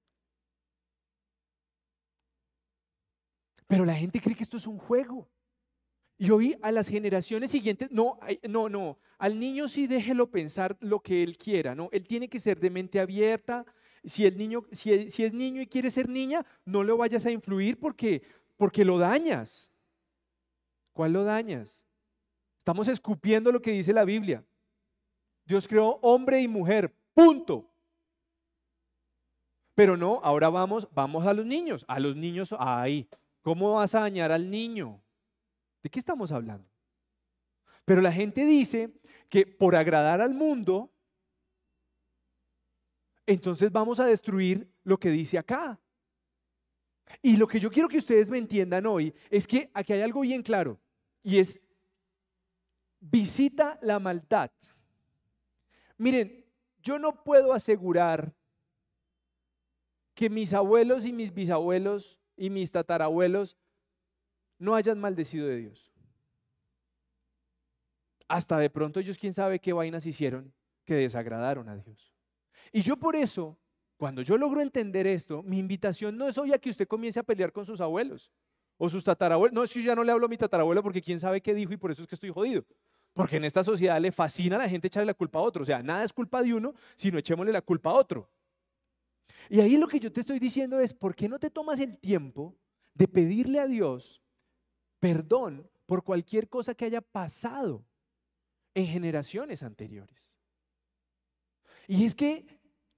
[3.66, 5.28] Pero la gente cree que esto es un juego.
[6.16, 11.00] Y hoy a las generaciones siguientes, no, no, no, al niño sí déjelo pensar lo
[11.00, 11.88] que él quiera, ¿no?
[11.92, 13.64] Él tiene que ser de mente abierta.
[14.04, 17.78] Si el niño, si, es niño y quiere ser niña, no lo vayas a influir
[17.78, 18.22] porque,
[18.56, 19.70] porque lo dañas.
[20.92, 21.84] ¿Cuál lo dañas?
[22.58, 24.44] Estamos escupiendo lo que dice la Biblia.
[25.44, 27.70] Dios creó hombre y mujer, punto.
[29.74, 31.84] Pero no, ahora vamos, vamos a los niños.
[31.88, 33.08] A los niños, ay,
[33.42, 35.03] ¿cómo vas a dañar al niño?
[35.84, 36.66] ¿De qué estamos hablando?
[37.84, 38.90] Pero la gente dice
[39.28, 40.90] que por agradar al mundo,
[43.26, 45.78] entonces vamos a destruir lo que dice acá.
[47.20, 50.22] Y lo que yo quiero que ustedes me entiendan hoy es que aquí hay algo
[50.22, 50.80] bien claro
[51.22, 51.60] y es
[52.98, 54.50] visita la maldad.
[55.98, 56.46] Miren,
[56.78, 58.34] yo no puedo asegurar
[60.14, 63.58] que mis abuelos y mis bisabuelos y mis tatarabuelos
[64.58, 65.92] no hayan maldecido de Dios.
[68.28, 70.52] Hasta de pronto ellos quién sabe qué vainas hicieron
[70.84, 72.12] que desagradaron a Dios.
[72.72, 73.58] Y yo por eso,
[73.96, 77.22] cuando yo logro entender esto, mi invitación no es hoy a que usted comience a
[77.22, 78.32] pelear con sus abuelos
[78.78, 79.54] o sus tatarabuelos.
[79.54, 81.54] No es que yo ya no le hablo a mi tatarabuelo porque quién sabe qué
[81.54, 82.64] dijo y por eso es que estoy jodido.
[83.12, 85.62] Porque en esta sociedad le fascina a la gente echarle la culpa a otro.
[85.62, 88.28] O sea, nada es culpa de uno, sino echémosle la culpa a otro.
[89.48, 91.96] Y ahí lo que yo te estoy diciendo es, ¿por qué no te tomas el
[91.98, 92.56] tiempo
[92.94, 94.23] de pedirle a Dios
[95.04, 97.84] perdón por cualquier cosa que haya pasado
[98.72, 100.40] en generaciones anteriores?
[101.86, 102.46] Y es que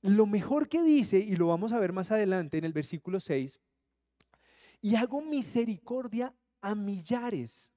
[0.02, 3.60] lo mejor que dice, y lo vamos a ver más adelante en el versículo 6,
[4.80, 7.72] y hago misericordia a millares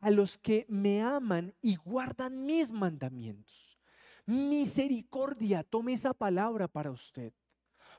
[0.00, 3.78] a los que me aman y guardan mis mandamientos.
[4.24, 7.34] Misericordia, tome esa palabra para usted.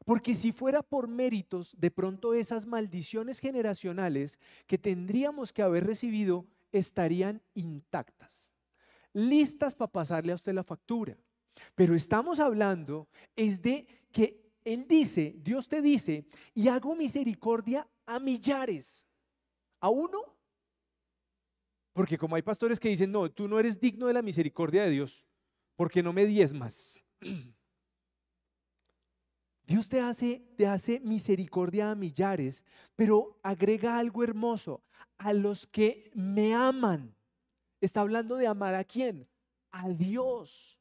[0.08, 6.46] Porque si fuera por méritos, de pronto esas maldiciones generacionales que tendríamos que haber recibido
[6.72, 8.50] estarían intactas,
[9.12, 11.17] listas para pasarle a usted la factura.
[11.76, 16.24] Pero estamos hablando es de que Él dice, Dios te dice,
[16.56, 19.06] y hago misericordia a millares.
[19.82, 20.20] ¿A uno?
[21.91, 24.91] Porque como hay pastores que dicen, no, tú no eres digno de la misericordia de
[24.91, 25.26] Dios,
[25.76, 26.98] porque no me diezmas.
[29.67, 32.63] Dios te hace, te hace misericordia a millares,
[32.95, 34.82] pero agrega algo hermoso,
[35.17, 37.13] a los que me aman.
[37.82, 39.27] Está hablando de amar a quién?
[39.71, 40.80] A Dios.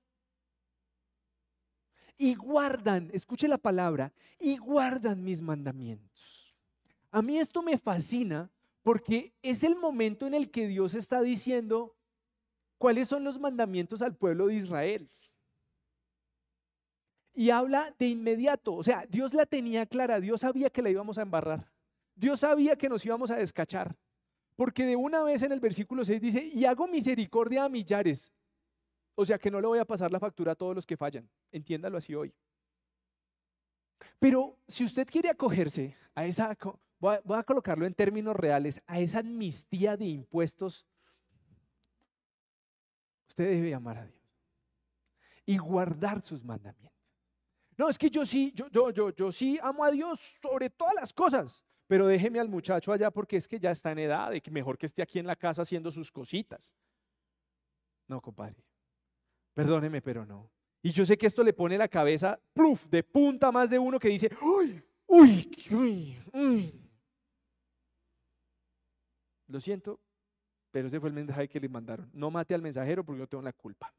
[2.17, 6.55] Y guardan, escuche la palabra, y guardan mis mandamientos.
[7.11, 8.49] A mí esto me fascina
[8.85, 11.97] porque es el momento en el que Dios está diciendo
[12.79, 15.11] cuáles son los mandamientos al pueblo de Israel.
[17.39, 21.19] Y habla de inmediato, o sea, Dios la tenía clara, Dios sabía que la íbamos
[21.19, 21.71] a embarrar,
[22.15, 23.95] Dios sabía que nos íbamos a descachar,
[24.57, 28.33] porque de una vez en el versículo 6 dice, y hago misericordia a millares,
[29.15, 31.29] o sea que no le voy a pasar la factura a todos los que fallan,
[31.53, 32.33] entiéndalo así hoy.
[34.19, 36.57] Pero si usted quiere acogerse a esa
[36.99, 40.87] voy a, colocarlo en términos reales, a esa amnistía de impuestos,
[43.29, 44.17] usted debe amar a Dios
[45.45, 46.96] y guardar sus mandamientos.
[47.77, 50.95] No, es que yo sí, yo, yo, yo, yo sí amo a Dios sobre todas
[50.95, 54.41] las cosas, pero déjeme al muchacho allá porque es que ya está en edad de
[54.41, 56.75] que mejor que esté aquí en la casa haciendo sus cositas.
[58.09, 58.65] No, compadre,
[59.53, 60.51] perdóneme, pero no.
[60.83, 63.99] Y yo sé que esto le pone la cabeza, pluf, de punta más de uno
[63.99, 66.83] que dice, uy, uy, uy, uy.
[69.49, 70.01] Lo siento,
[70.71, 72.09] pero ese fue el mensaje que le mandaron.
[72.13, 73.93] No mate al mensajero porque yo tengo la culpa.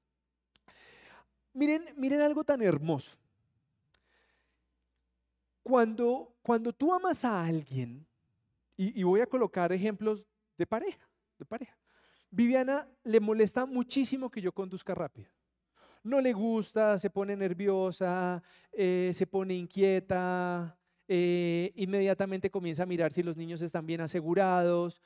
[1.53, 3.17] Miren, miren algo tan hermoso.
[5.67, 8.07] Cuando, cuando tú amas a alguien,
[8.77, 10.25] y, y voy a colocar ejemplos
[10.57, 11.05] de pareja,
[11.37, 11.77] de pareja.
[12.29, 15.29] Viviana le molesta muchísimo que yo conduzca rápido.
[16.03, 23.11] No le gusta, se pone nerviosa, eh, se pone inquieta, eh, inmediatamente comienza a mirar
[23.11, 25.01] si los niños están bien asegurados,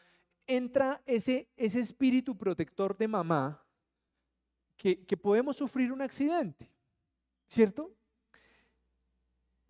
[0.45, 3.65] entra ese, ese espíritu protector de mamá
[4.77, 6.69] que, que podemos sufrir un accidente,
[7.47, 7.95] ¿cierto?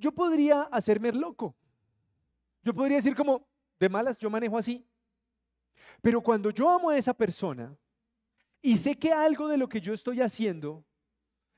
[0.01, 1.55] Yo podría hacerme el loco.
[2.63, 3.47] Yo podría decir como,
[3.79, 4.83] de malas, yo manejo así.
[6.01, 7.77] Pero cuando yo amo a esa persona
[8.63, 10.83] y sé que algo de lo que yo estoy haciendo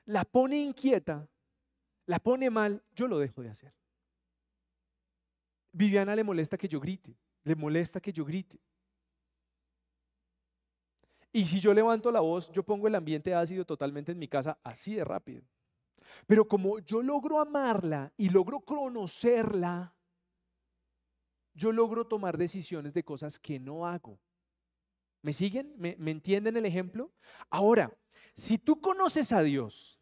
[0.04, 1.26] la pone inquieta,
[2.04, 3.72] la pone mal, yo lo dejo de hacer.
[5.72, 8.60] Viviana le molesta que yo grite, le molesta que yo grite.
[11.32, 14.58] Y si yo levanto la voz, yo pongo el ambiente ácido totalmente en mi casa
[14.62, 15.42] así de rápido.
[16.26, 19.94] Pero como yo logro amarla y logro conocerla,
[21.54, 24.18] yo logro tomar decisiones de cosas que no hago.
[25.22, 25.72] ¿Me siguen?
[25.76, 27.12] ¿Me, ¿Me, entienden el ejemplo?
[27.48, 27.96] Ahora,
[28.34, 29.98] si tú conoces a Dios,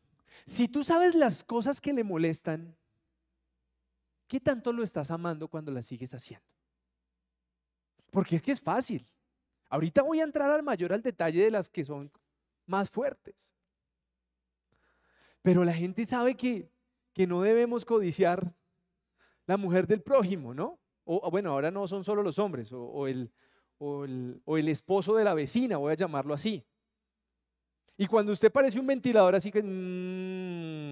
[0.46, 2.76] si tú sabes las cosas que le molestan,
[4.26, 6.46] ¿qué tanto lo estás amando cuando las sigues haciendo?
[8.10, 9.06] Porque es que es fácil.
[9.68, 12.10] Ahorita voy a entrar al mayor al detalle de las que son
[12.66, 13.54] más fuertes.
[15.42, 16.70] Pero la gente sabe que,
[17.12, 18.54] que no debemos codiciar
[19.46, 20.78] la mujer del prójimo, ¿no?
[21.04, 23.30] O bueno, ahora no son solo los hombres, o, el,
[23.78, 26.64] o, el, o el esposo de la vecina, voy a llamarlo así.
[27.96, 29.62] Y cuando usted parece un ventilador así que...
[29.62, 30.82] Mm,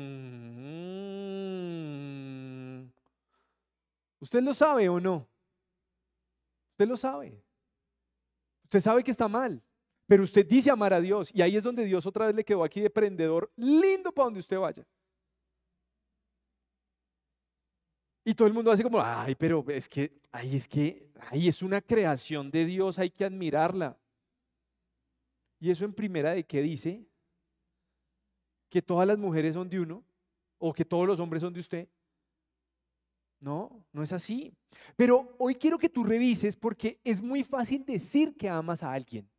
[4.20, 5.26] ¿Usted lo sabe o no?
[6.72, 7.42] Usted lo sabe.
[8.64, 9.62] Usted sabe que está mal,
[10.10, 12.64] pero usted dice amar a Dios y ahí es donde Dios otra vez le quedó
[12.64, 14.84] aquí de prendedor lindo para donde usted vaya.
[18.24, 21.62] Y todo el mundo hace como, ay, pero es que, ay, es que, ay, es
[21.62, 23.96] una creación de Dios, hay que admirarla.
[25.60, 27.06] ¿Y eso en primera de qué dice?
[28.68, 30.04] ¿Que todas las mujeres son de uno?
[30.58, 31.88] ¿O que todos los hombres son de usted?
[33.38, 34.52] No, no es así.
[34.96, 39.30] Pero hoy quiero que tú revises porque es muy fácil decir que amas a alguien.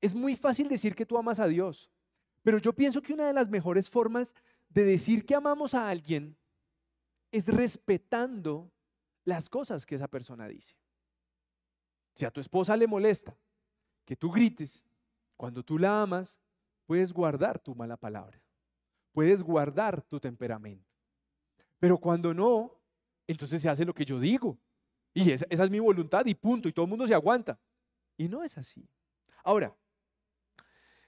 [0.00, 1.90] Es muy fácil decir que tú amas a Dios.
[2.42, 4.34] Pero yo pienso que una de las mejores formas
[4.68, 6.36] de decir que amamos a alguien
[7.32, 8.70] es respetando
[9.24, 10.74] las cosas que esa persona dice.
[12.14, 13.36] Si a tu esposa le molesta
[14.04, 14.82] que tú grites,
[15.36, 16.38] cuando tú la amas,
[16.86, 18.40] puedes guardar tu mala palabra,
[19.12, 20.88] puedes guardar tu temperamento.
[21.78, 22.72] Pero cuando no,
[23.26, 24.56] entonces se hace lo que yo digo.
[25.12, 26.68] Y esa, es mi voluntad y punto.
[26.68, 27.58] Y todo el mundo se aguanta.
[28.16, 28.88] Y no es así.
[29.42, 29.74] Ahora,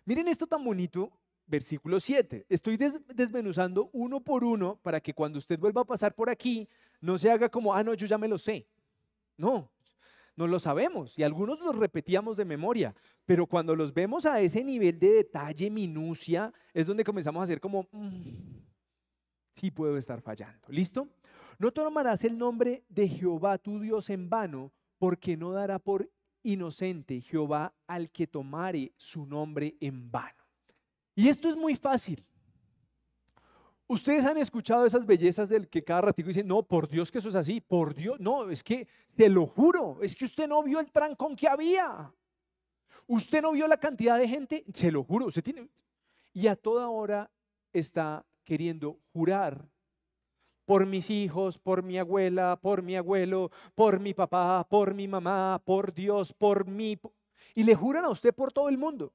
[0.08, 1.12] miren esto tan bonito,
[1.46, 2.46] versículo 7.
[2.48, 6.66] Estoy desmenuzando uno por uno para que cuando usted vuelva a pasar por aquí,
[7.02, 8.66] no se haga como, ah, no, yo ya me lo sé.
[9.36, 9.70] No,
[10.34, 12.94] no lo sabemos y algunos los repetíamos de memoria,
[13.26, 17.60] pero cuando los vemos a ese nivel de detalle, minucia, es donde comenzamos a hacer
[17.60, 18.62] como, mm,
[19.52, 20.68] sí puedo estar fallando.
[20.68, 21.06] ¿Listo?
[21.58, 26.08] No tomarás el nombre de Jehová tu Dios en vano, porque no dará por
[26.42, 30.44] inocente Jehová al que tomare su nombre en vano.
[31.14, 32.24] Y esto es muy fácil.
[33.86, 37.30] Ustedes han escuchado esas bellezas del que cada ratito dicen, no, por Dios que eso
[37.30, 40.78] es así, por Dios, no, es que, te lo juro, es que usted no vio
[40.78, 42.12] el trancón que había.
[43.06, 45.68] Usted no vio la cantidad de gente, se lo juro, usted tiene...
[46.34, 47.30] Y a toda hora
[47.72, 49.66] está queriendo jurar
[50.68, 55.62] por mis hijos, por mi abuela, por mi abuelo, por mi papá, por mi mamá,
[55.64, 57.00] por Dios, por mí.
[57.54, 59.10] Y le juran a usted por todo el mundo.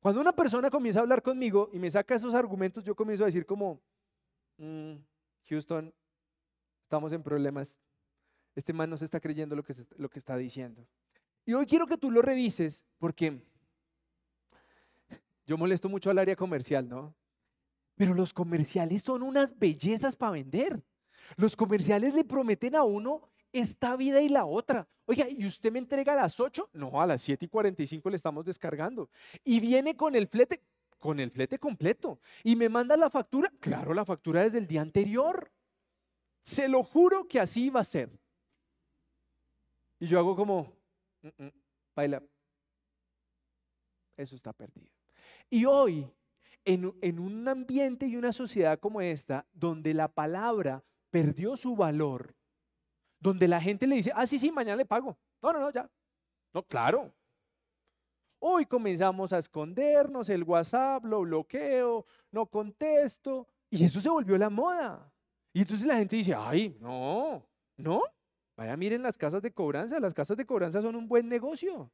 [0.00, 3.26] Cuando una persona comienza a hablar conmigo y me saca esos argumentos, yo comienzo a
[3.26, 3.78] decir como,
[4.56, 4.94] mm,
[5.50, 5.92] Houston,
[6.84, 7.78] estamos en problemas.
[8.54, 10.88] Este man no se está creyendo lo que, lo que está diciendo.
[11.44, 13.38] Y hoy quiero que tú lo revises porque
[15.46, 17.14] yo molesto mucho al área comercial, ¿no?
[17.96, 20.82] Pero los comerciales son unas bellezas para vender.
[21.36, 24.86] Los comerciales le prometen a uno esta vida y la otra.
[25.06, 26.70] Oiga, ¿y usted me entrega a las 8?
[26.74, 29.08] No, a las 7 y 45 le estamos descargando.
[29.44, 30.62] Y viene con el flete,
[30.98, 32.20] con el flete completo.
[32.44, 33.50] Y me manda la factura.
[33.60, 35.50] Claro, la factura desde el día anterior.
[36.42, 38.10] Se lo juro que así va a ser.
[39.98, 40.72] Y yo hago como,
[41.22, 41.52] mm, mm,
[41.94, 42.22] baila.
[44.16, 44.90] Eso está perdido.
[45.48, 46.06] Y hoy
[46.66, 52.34] en, un ambiente y una sociedad como esta, donde la palabra perdió su valor,
[53.20, 55.16] donde la gente le dice, ah, sí, sí, mañana le pago.
[55.40, 55.88] No, no, no, ya.
[56.52, 57.14] No, claro.
[58.40, 64.50] Hoy comenzamos a escondernos, el WhatsApp lo bloqueo, no contesto, y eso se volvió la
[64.50, 65.10] moda.
[65.52, 67.46] Y entonces la gente dice, ay, no,
[67.76, 68.02] no,
[68.56, 71.90] vaya, miren las casas de cobranza, las casas de cobranza son un buen negocio.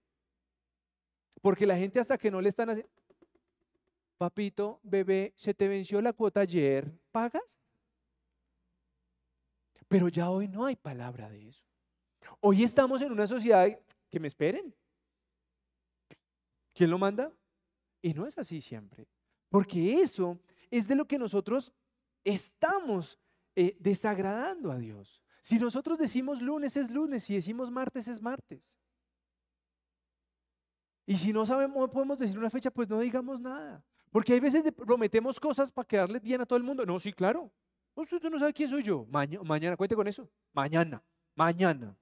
[1.43, 2.91] Porque la gente hasta que no le están haciendo,
[4.23, 7.61] papito, bebé, se te venció la cuota ayer, ¿pagas?
[9.89, 11.65] Pero ya hoy no hay palabra de eso.
[12.39, 13.67] Hoy estamos en una sociedad
[14.09, 14.73] que me esperen.
[16.73, 17.33] ¿Quién lo manda?
[18.01, 19.09] Y no es así siempre.
[19.49, 20.39] Porque eso
[20.71, 21.73] es de lo que nosotros
[22.23, 23.19] estamos
[23.57, 25.21] eh, desagradando a Dios.
[25.41, 28.79] Si nosotros decimos lunes es lunes, si decimos martes es martes.
[31.07, 33.85] Y si no sabemos, podemos decir una fecha, pues no digamos nada.
[34.13, 36.85] Porque hay veces prometemos cosas para quedarle bien a todo el mundo.
[36.85, 37.51] No, sí, claro.
[37.95, 39.07] Usted no sabe quién soy yo.
[39.07, 40.29] mañana, cuente con eso.
[40.53, 41.03] Mañana,
[41.35, 41.97] mañana.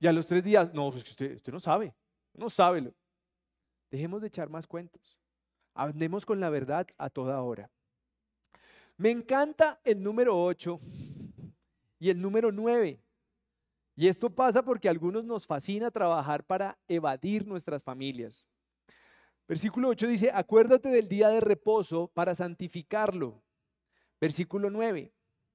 [0.00, 1.94] Y a los tres días, no, pues usted, usted no sabe.
[2.32, 2.92] No sabe.
[3.90, 5.18] Dejemos de echar más cuentos.
[5.74, 7.70] Andemos con la verdad a toda hora.
[8.96, 10.80] Me encanta el número 8
[11.98, 12.98] y el número 9.
[13.94, 18.46] Y esto pasa porque a algunos nos fascina trabajar para evadir nuestras familias.
[19.48, 23.42] Versículo 8 dice, acuérdate del día de reposo para santificarlo.
[24.20, 25.12] Versículo 9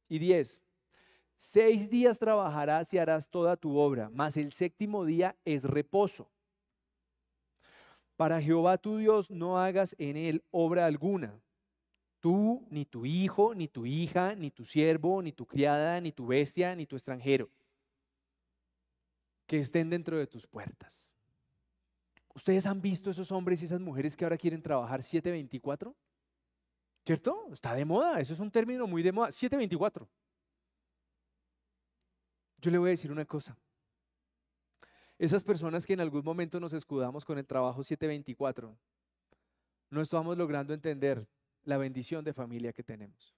[0.09, 0.61] y 10.
[1.35, 6.31] Seis días trabajarás y harás toda tu obra, mas el séptimo día es reposo.
[8.15, 11.39] Para Jehová tu Dios no hagas en él obra alguna.
[12.19, 16.25] Tú, ni tu hijo, ni tu hija, ni tu siervo, ni tu criada, ni tu
[16.25, 17.49] bestia, ni tu extranjero,
[19.45, 21.16] que estén dentro de tus puertas.
[22.37, 25.95] ¿Ustedes han visto esos hombres y esas mujeres que ahora quieren trabajar 724?
[27.03, 27.47] ¿Cierto?
[27.51, 29.31] Está de moda, eso es un término muy de moda.
[29.31, 30.07] 724.
[32.59, 33.57] Yo le voy a decir una cosa.
[35.17, 38.77] Esas personas que en algún momento nos escudamos con el trabajo 724,
[39.89, 41.25] no estamos logrando entender
[41.63, 43.33] la bendición de familia que tenemos.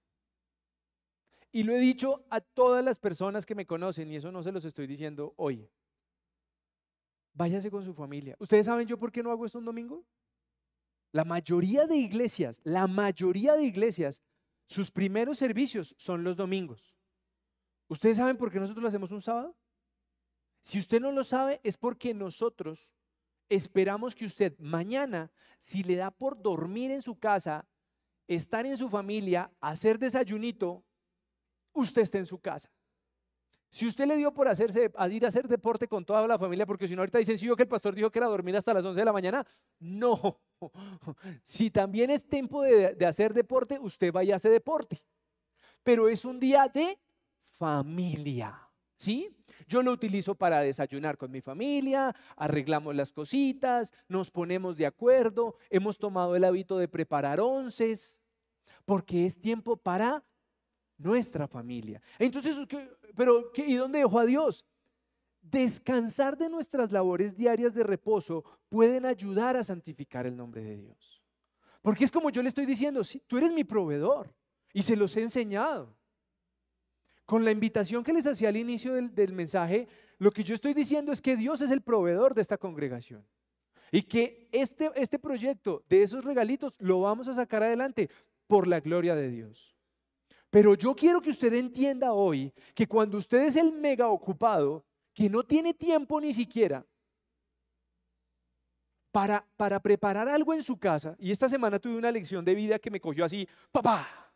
[1.52, 4.52] Y lo he dicho a todas las personas que me conocen, y eso no se
[4.52, 5.66] los estoy diciendo hoy.
[7.32, 8.36] Váyase con su familia.
[8.38, 10.04] ¿Ustedes saben yo por qué no hago esto un domingo?
[11.12, 14.22] La mayoría de iglesias, la mayoría de iglesias,
[14.66, 16.96] sus primeros servicios son los domingos.
[17.88, 19.56] ¿Ustedes saben por qué nosotros lo hacemos un sábado?
[20.62, 22.92] Si usted no lo sabe, es porque nosotros
[23.48, 27.66] esperamos que usted mañana, si le da por dormir en su casa,
[28.28, 30.84] estar en su familia, hacer desayunito,
[31.72, 32.70] usted esté en su casa.
[33.70, 36.66] Si usted le dio por hacerse, a ir a hacer deporte con toda la familia,
[36.66, 38.74] porque si no ahorita dicen, sí, yo que el pastor dijo que era dormir hasta
[38.74, 39.46] las 11 de la mañana,
[39.78, 40.40] no.
[41.42, 45.00] Si también es tiempo de, hacer deporte, usted vaya a hacer deporte.
[45.84, 46.98] Pero es un día de
[47.52, 48.60] familia,
[48.96, 49.34] ¿sí?
[49.68, 55.56] Yo lo utilizo para desayunar con mi familia, arreglamos las cositas, nos ponemos de acuerdo,
[55.70, 58.20] hemos tomado el hábito de preparar onces,
[58.84, 60.24] porque es tiempo para
[61.00, 62.00] nuestra familia.
[62.18, 62.56] Entonces,
[63.14, 64.64] pero ¿y dónde dejó a Dios?
[65.40, 71.22] Descansar de nuestras labores diarias de reposo pueden ayudar a santificar el nombre de Dios.
[71.82, 74.34] Porque es como yo le estoy diciendo, sí, tú eres mi proveedor
[74.72, 75.96] y se los he enseñado.
[77.24, 79.88] Con la invitación que les hacía al inicio del, mensaje,
[80.18, 83.24] lo que yo estoy diciendo es que Dios es el proveedor de esta congregación.
[83.92, 88.10] Y que este, este proyecto de esos regalitos lo vamos a sacar adelante
[88.46, 89.79] por la gloria de Dios.
[90.50, 94.84] Pero yo quiero que usted entienda hoy que cuando usted es el mega ocupado,
[95.14, 96.84] que no tiene tiempo ni siquiera
[99.12, 102.78] para, para preparar algo en su casa, y esta semana tuve una lección de vida
[102.78, 104.32] que me cogió así, papá,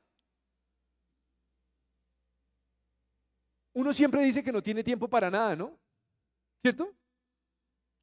[3.72, 5.76] uno siempre dice que no tiene tiempo para nada, ¿no?
[6.62, 6.94] ¿Cierto?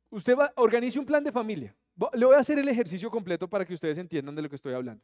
[0.09, 1.74] Usted va, organice un plan de familia.
[2.14, 4.74] Le voy a hacer el ejercicio completo para que ustedes entiendan de lo que estoy
[4.74, 5.03] hablando.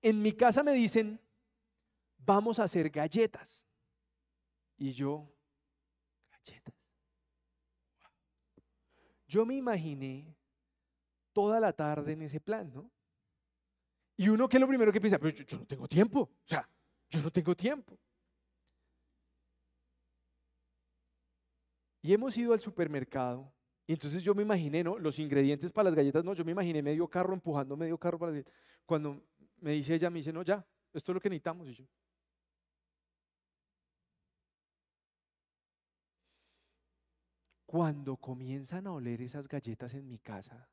[0.00, 1.18] En mi casa me dicen,
[2.26, 3.66] vamos a hacer galletas.
[4.76, 5.32] Y yo,
[6.30, 6.74] galletas.
[9.26, 10.36] Yo me imaginé
[11.32, 12.90] toda la tarde en ese plan, ¿no?
[14.18, 16.20] Y uno que es lo primero que piensa, pero yo no tengo tiempo.
[16.20, 16.68] O sea,
[17.08, 17.98] yo no tengo tiempo.
[22.02, 23.52] Y hemos ido al supermercado.
[23.86, 24.98] Y entonces yo me imaginé, ¿no?
[24.98, 28.42] Los ingredientes para las galletas, no, yo me imaginé medio carro empujando medio carro para...
[28.84, 29.22] Cuando
[29.58, 31.68] me dice ella, me dice, no, ya, esto es lo que necesitamos.
[31.68, 31.84] Y yo,
[37.76, 40.66] cuando comienzan a oler esas galletas en mi casa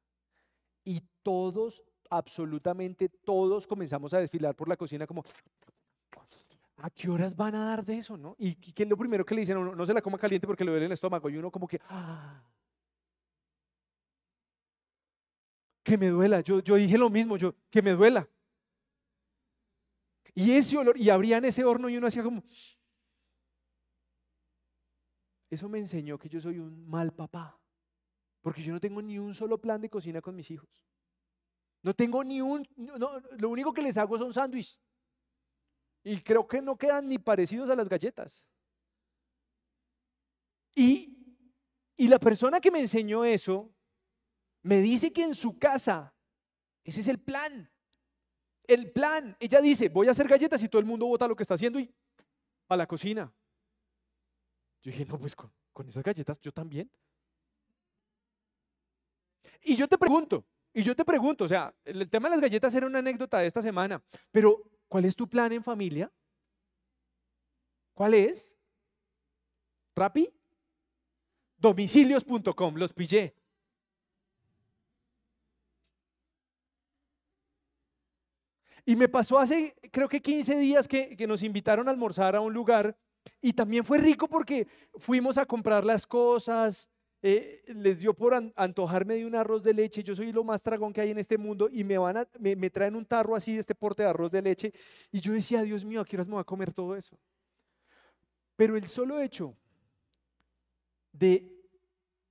[0.85, 5.21] y todos, absolutamente todos comenzamos a desfilar por la cocina como,
[6.77, 8.37] ¿a qué horas van a dar de eso, no?
[8.39, 10.63] Y que es lo primero que le dicen, no, no se la coma caliente porque
[10.63, 11.29] le duele el estómago.
[11.29, 12.41] Y uno como que, ¡ah!
[15.83, 16.39] que me duela.
[16.39, 18.29] Yo, yo dije lo mismo, yo, que me duela.
[20.33, 22.41] Y ese olor, y abrían ese horno y uno hacía como...
[25.53, 27.61] Eso me enseñó que yo soy un mal papá,
[28.41, 30.83] porque yo no tengo ni un solo plan de cocina con mis hijos.
[31.83, 34.81] No tengo ni un, no, lo único que les hago son sándwiches.
[36.03, 38.47] Y creo que no quedan ni parecidos a las galletas.
[40.73, 41.23] Y,
[41.97, 43.71] y la persona que me enseñó eso
[44.63, 46.15] me dice que en su casa,
[46.83, 47.71] ese es el plan.
[48.63, 51.43] El plan, ella dice, voy a hacer galletas y todo el mundo vota lo que
[51.43, 51.93] está haciendo y
[52.69, 53.31] a la cocina.
[54.83, 55.49] Yo dije, no, pues con,
[55.87, 56.91] esas galletas yo también.
[59.63, 62.73] Y yo te pregunto, y yo te pregunto, o sea, el tema de las galletas
[62.75, 66.11] era una anécdota de esta semana, pero ¿cuál es tu plan en familia?
[67.93, 68.57] ¿Cuál es?
[69.95, 70.29] ¿Rapi?
[71.57, 73.33] Domicilios.com, los pillé.
[78.85, 82.41] Y me pasó hace, creo que 15 días que, que, nos invitaron a almorzar a
[82.41, 82.97] un lugar
[83.43, 84.65] y también fue rico porque
[84.95, 86.87] fuimos a comprar las cosas,
[87.21, 90.93] eh, les dio por antojarme de un arroz de leche, yo soy lo más tragón
[90.93, 93.59] que hay en este mundo y me, van a, me, traen un tarro así de
[93.59, 94.73] este porte de arroz de leche
[95.11, 97.19] y yo decía, Dios mío, ¿a qué horas me voy a comer todo eso?
[98.55, 99.53] Pero el solo hecho
[101.11, 101.45] de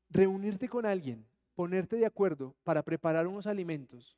[0.09, 4.17] reunirte con alguien, ponerte de acuerdo para preparar unos alimentos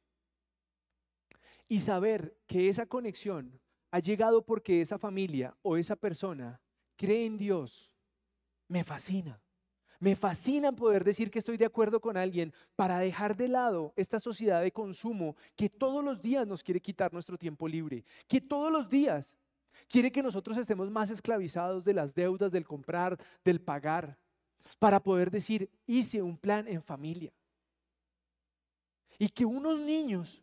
[1.69, 3.59] y saber que esa conexión
[3.91, 6.61] ha llegado porque esa familia o esa persona
[6.97, 7.91] cree en Dios,
[8.69, 9.41] me fascina.
[10.01, 14.21] Me fascina poder decir que estoy de acuerdo con alguien para dejar de lado esta
[14.21, 18.71] sociedad de consumo que todos los días nos quiere quitar nuestro tiempo libre, que todos
[18.71, 19.37] los días
[19.89, 24.19] quiere que nosotros estemos más esclavizados de las deudas, del comprar, del pagar,
[24.79, 27.33] para poder decir, hice un plan en familia.
[29.19, 30.43] Y que unos niños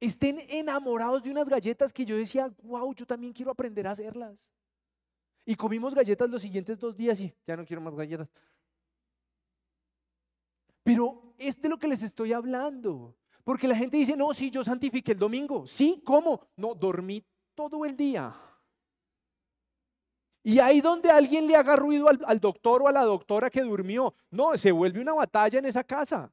[0.00, 4.52] estén enamorados de unas galletas que yo decía, wow, yo también quiero aprender a hacerlas.
[5.44, 8.28] Y comimos galletas los siguientes dos días y ya no quiero más galletas.
[10.82, 13.16] Pero este es lo que les estoy hablando.
[13.42, 15.66] Porque la gente dice, no, sí, yo santifiqué el domingo.
[15.66, 16.48] Sí, ¿cómo?
[16.56, 17.22] No, dormí
[17.54, 18.34] todo el día.
[20.42, 23.62] Y ahí donde alguien le haga ruido al, al, doctor o a la doctora que
[23.62, 26.32] durmió, no, se vuelve una batalla en esa casa.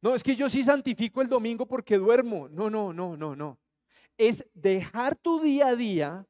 [0.00, 2.48] No, es que yo sí santifico el domingo porque duermo.
[2.48, 3.58] No, no, no, no, no.
[4.16, 6.26] Es dejar tu día a día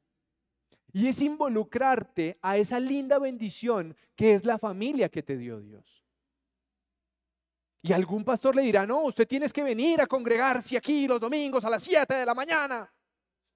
[0.91, 6.03] y es involucrarte a esa linda bendición que es la familia que te dio Dios.
[7.81, 11.63] Y algún pastor le dirá, no, usted tienes que venir a congregarse aquí los domingos
[11.63, 12.91] a las 7 de la mañana.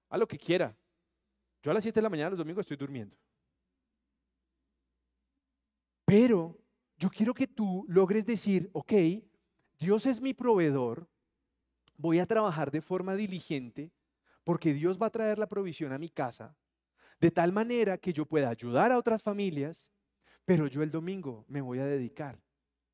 [0.08, 0.74] A lo que quiera.
[1.62, 3.16] Yo a las 7 de la mañana los domingos estoy durmiendo.
[6.06, 6.58] Pero
[6.96, 8.92] yo quiero que tú logres decir, ok,
[9.78, 11.08] Dios es mi proveedor,
[11.96, 13.90] voy a trabajar de forma diligente
[14.44, 16.56] porque Dios va a traer la provisión a mi casa
[17.20, 19.92] de tal manera que yo pueda ayudar a otras familias,
[20.44, 22.38] pero yo el domingo me voy a dedicar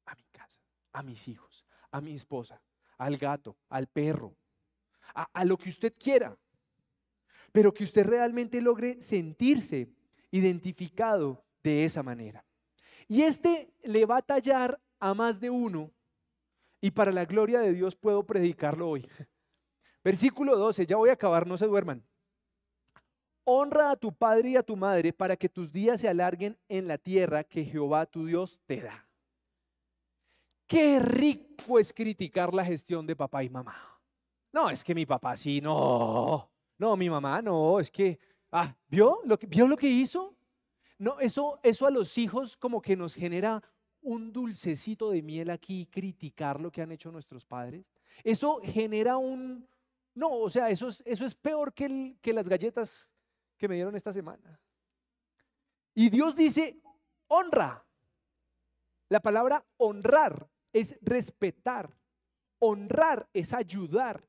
[0.07, 0.63] a mi casa,
[0.93, 2.63] a mis hijos, a mi esposa,
[2.99, 4.37] al gato, al perro,
[5.15, 6.37] a, lo que usted quiera,
[7.53, 9.93] pero que usted realmente logre sentirse
[10.31, 12.45] identificado de esa manera.
[13.09, 15.91] Y este le va a tallar a más de uno
[16.81, 19.09] y para la gloria de Dios puedo predicarlo hoy.
[20.05, 22.05] Versículo 12, ya voy a acabar, no se duerman.
[23.53, 26.87] Honra a tu padre y a tu madre para que tus días se alarguen en
[26.87, 29.09] la tierra que Jehová tu Dios te da.
[30.69, 33.75] Qué rico es criticar la gestión de papá y mamá.
[34.53, 36.49] No, es que mi papá sí, no.
[36.79, 38.21] No, mi mamá no, es que,
[38.53, 40.33] ah, ¿vio lo que, ¿vio lo que hizo?
[40.97, 43.61] No, eso, eso a los hijos como que nos genera
[44.01, 47.85] un dulcecito de miel aquí, criticar lo que han hecho nuestros padres.
[48.23, 49.67] Eso genera un,
[50.15, 53.11] no, o sea, eso es, eso es peor que, que las galletas
[53.61, 54.59] que me dieron esta semana.
[55.95, 56.81] Y Dios dice,
[57.29, 57.85] honra.
[59.11, 61.95] La palabra honrar es respetar.
[62.59, 64.27] Honrar es ayudar,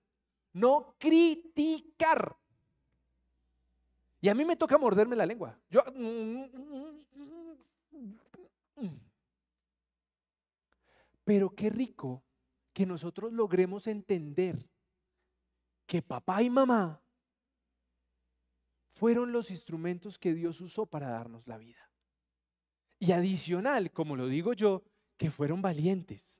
[0.53, 2.38] no criticar.
[4.19, 5.57] Y a mí me toca morderme la lengua.
[5.69, 5.84] Yo,
[11.23, 12.23] pero qué rico
[12.73, 14.69] que nosotros logremos entender
[15.86, 17.01] que papá y mamá
[19.02, 21.89] fueron los instrumentos que Dios usó para darnos la vida.
[22.99, 24.84] Y adicional, como lo digo yo,
[25.18, 26.39] que fueron valientes.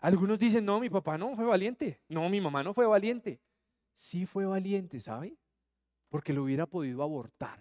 [0.00, 3.40] Algunos dicen, no, mi papá no fue valiente, no, mi mamá no fue valiente.
[3.92, 5.38] Sí fue valiente, ¿sabe?
[6.08, 7.60] Porque lo hubiera podido abortar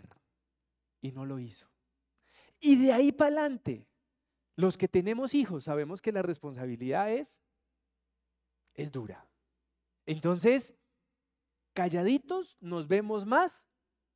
[1.00, 1.70] y no lo hizo.
[2.60, 3.86] Y de ahí para adelante,
[4.56, 7.40] los que tenemos hijos sabemos que la responsabilidad es,
[8.74, 9.28] es dura.
[10.08, 10.74] Entonces,
[11.74, 13.68] calladitos nos vemos más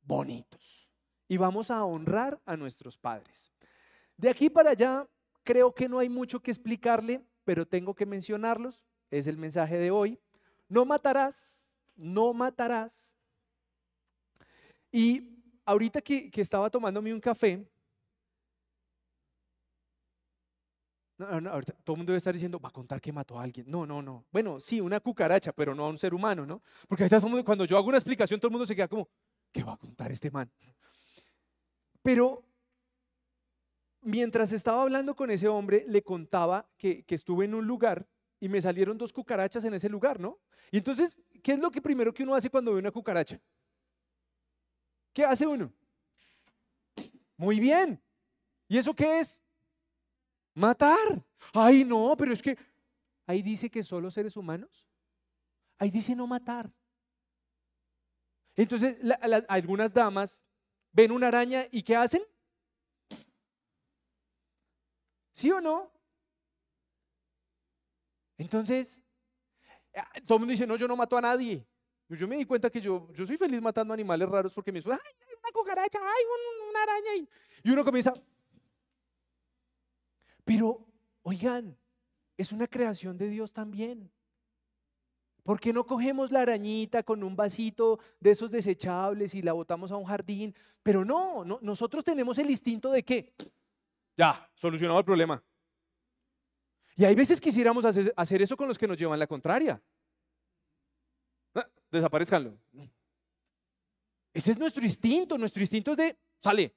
[0.08, 0.88] bonitos.
[1.28, 3.52] Y vamos a honrar a nuestros padres.
[4.16, 5.06] De aquí para allá,
[5.44, 8.84] creo que no hay mucho que explicarle, pero tengo que mencionarlos.
[9.10, 10.18] Es el mensaje de hoy.
[10.68, 13.14] No matarás, no matarás.
[14.90, 17.62] Y ahorita que, que estaba tomándome un café,
[21.18, 23.68] todo el mundo debe estar diciendo, va a contar que mató a alguien.
[23.68, 24.24] No, no, no.
[24.30, 26.62] Bueno, sí, una cucaracha, pero no a un ser humano, ¿no?
[26.86, 29.08] Porque ahorita todo mundo, cuando yo hago una explicación, todo el mundo se queda como,
[29.52, 30.50] ¿qué va a contar este man?
[32.02, 32.44] Pero
[34.00, 38.06] mientras estaba hablando con ese hombre, le contaba que, estuve en un lugar
[38.40, 40.38] y me salieron dos cucarachas en ese lugar, ¿no?
[40.70, 43.40] Y entonces, ¿qué es lo que primero que uno hace cuando ve una cucaracha?
[45.12, 45.72] ¿Qué hace uno?
[47.36, 48.00] Muy bien.
[48.68, 49.42] ¿Y eso qué es?
[50.54, 51.24] Matar.
[51.52, 52.56] Ay, no, pero es que
[53.26, 54.86] ahí dice que solo seres humanos.
[55.78, 56.70] Ahí dice no matar.
[58.58, 58.96] Entonces,
[59.46, 60.44] algunas damas
[60.90, 62.22] ven una araña y ¿qué hacen?
[65.32, 65.92] ¿Sí o no?
[68.36, 69.00] Entonces,
[69.94, 71.64] ah, todo el mundo dice, no, yo no mato a nadie.
[72.08, 74.98] Yo me di cuenta que yo, yo soy feliz matando animales raros porque me esposa,
[75.00, 76.24] ay, una cucaracha, ay,
[76.68, 77.28] una araña.
[77.62, 78.12] Y uno comienza,
[80.44, 80.84] pero,
[81.22, 81.78] oigan,
[82.36, 84.10] es una creación de Dios también.
[85.48, 89.90] ¿Por qué no cogemos la arañita con un vasito de esos desechables y la botamos
[89.90, 90.54] a un jardín?
[90.82, 93.32] Pero no, no nosotros tenemos el instinto de qué?
[94.14, 95.42] Ya, solucionado el problema.
[96.96, 99.80] Y hay veces quisiéramos hacer, hacer eso con los que nos llevan la contraria.
[101.54, 102.54] Ah, desaparezcanlo.
[104.34, 106.76] Ese es nuestro instinto, nuestro instinto es de, sale,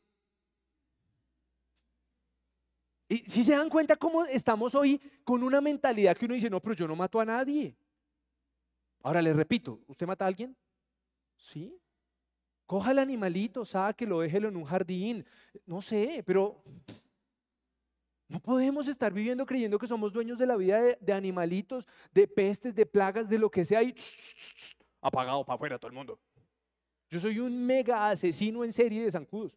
[3.10, 6.62] Y si se dan cuenta cómo estamos hoy con una mentalidad que uno dice, no,
[6.62, 7.76] pero yo no mato a nadie.
[9.04, 10.56] Ahora le repito, ¿usted mata a alguien?
[11.36, 11.78] Sí.
[12.66, 15.26] Coja el animalito, sáquelo, déjelo en un jardín.
[15.66, 16.64] No sé, pero
[18.32, 22.74] no podemos estar viviendo creyendo que somos dueños de la vida de, animalitos, de pestes,
[22.74, 23.94] de plagas, de lo que sea y
[25.02, 26.18] apagado para afuera todo el mundo.
[27.10, 29.52] Yo soy un mega asesino en serie de zancudos.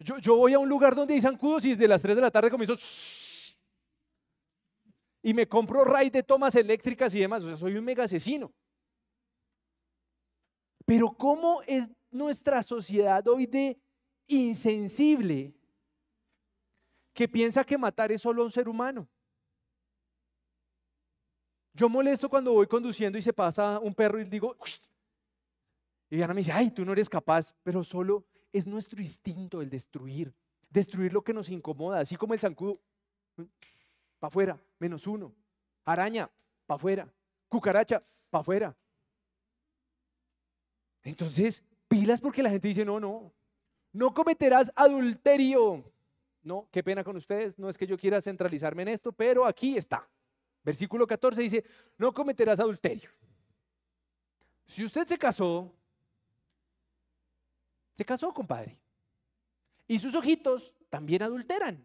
[0.00, 2.50] Yo, voy a un lugar donde hay zancudos y desde las 3 de la tarde
[2.50, 2.76] comienzo
[5.22, 7.44] y me compro raid de tomas eléctricas y demás.
[7.44, 8.52] O sea, soy un mega asesino.
[10.84, 13.80] Pero ¿cómo es nuestra sociedad hoy de
[14.26, 15.54] insensible
[17.14, 19.08] que piensa que matar es solo un ser humano?
[21.74, 24.56] Yo molesto cuando voy conduciendo y se pasa un perro y digo,
[26.10, 29.70] y Diana me dice, ay, tú no eres capaz, pero solo es nuestro instinto el
[29.70, 30.34] destruir,
[30.68, 32.78] destruir lo que nos incomoda, así como el zancudo,
[34.22, 35.34] para afuera, menos uno,
[35.84, 36.30] araña,
[36.64, 37.12] para afuera,
[37.48, 38.00] cucaracha,
[38.30, 38.76] para afuera.
[41.02, 43.32] Entonces, pilas porque la gente dice, no, no,
[43.92, 45.82] no cometerás adulterio.
[46.44, 49.76] No, qué pena con ustedes, no es que yo quiera centralizarme en esto, pero aquí
[49.76, 50.08] está.
[50.62, 51.64] Versículo 14 dice,
[51.98, 53.10] no cometerás adulterio.
[54.68, 55.74] Si usted se casó
[57.96, 58.78] se casó, compadre.
[59.88, 61.84] Y sus ojitos también adulteran.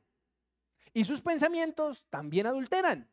[0.98, 3.08] Y sus pensamientos también adulteran.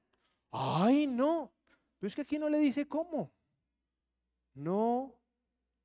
[0.51, 1.53] Ay, no.
[1.99, 3.30] Pero es que aquí no le dice cómo.
[4.55, 5.14] No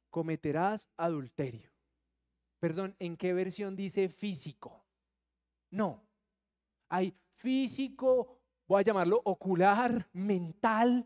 [0.10, 1.70] cometerás adulterio.
[2.58, 4.82] Perdón, ¿en qué versión dice físico?
[5.72, 6.02] No.
[6.88, 11.06] Hay físico, voy a llamarlo ocular, mental.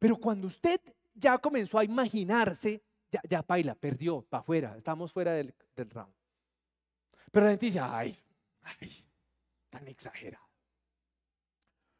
[0.00, 0.80] Pero cuando usted
[1.14, 6.12] ya comenzó a imaginarse ya, ya baila, perdió, para afuera, estamos fuera del, del round.
[7.30, 8.16] Pero la gente dice, ay,
[8.62, 9.06] ay,
[9.72, 10.44] tan exagerado.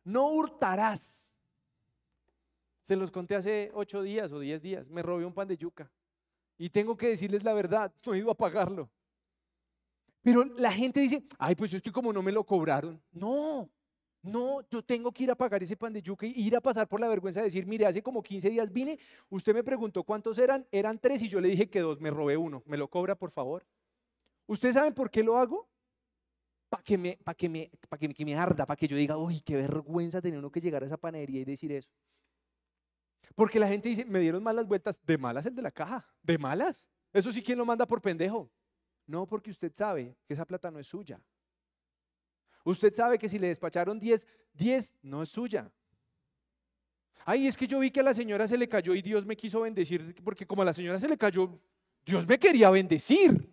[0.05, 1.33] No hurtarás.
[2.83, 4.89] Se los conté hace ocho días o diez días.
[4.91, 5.91] Me robé un pan de yuca.
[6.59, 8.91] Y tengo que decirles la verdad, no he ido a pagarlo.
[10.21, 13.03] Pero la gente dice, ay, pues es que como no me lo cobraron.
[13.11, 13.69] No,
[14.21, 16.87] no, yo tengo que ir a pagar ese pan de yuca y ir a pasar
[16.87, 18.99] por la vergüenza de decir, mire, hace como 15 días vine,
[19.31, 22.37] usted me preguntó cuántos eran, eran tres y yo le dije que dos, me robé
[22.37, 23.67] uno, me lo cobra por favor.
[24.47, 25.72] ¿Ustedes saben por qué lo hago?
[26.73, 27.71] Para que, me, que, me,
[28.01, 30.87] que, que arda, para que yo diga, uy, qué vergüenza tener uno que llegar a
[30.87, 31.91] esa panadería y decir eso.
[33.35, 36.39] Porque la gente dice, me dieron malas vueltas, de malas el de la caja, de
[36.39, 36.89] malas.
[37.13, 38.51] Eso sí, ¿quién lo manda por pendejo?
[39.07, 41.21] No, porque usted sabe que esa plata no es suya.
[42.65, 45.71] Usted sabe que si le despacharon 10, 10 no es suya.
[47.27, 49.37] Ay, es que yo vi que a la señora se le cayó y Dios me
[49.37, 51.61] quiso bendecir, porque como a la señora se le cayó,
[52.07, 53.53] Dios me quería bendecir.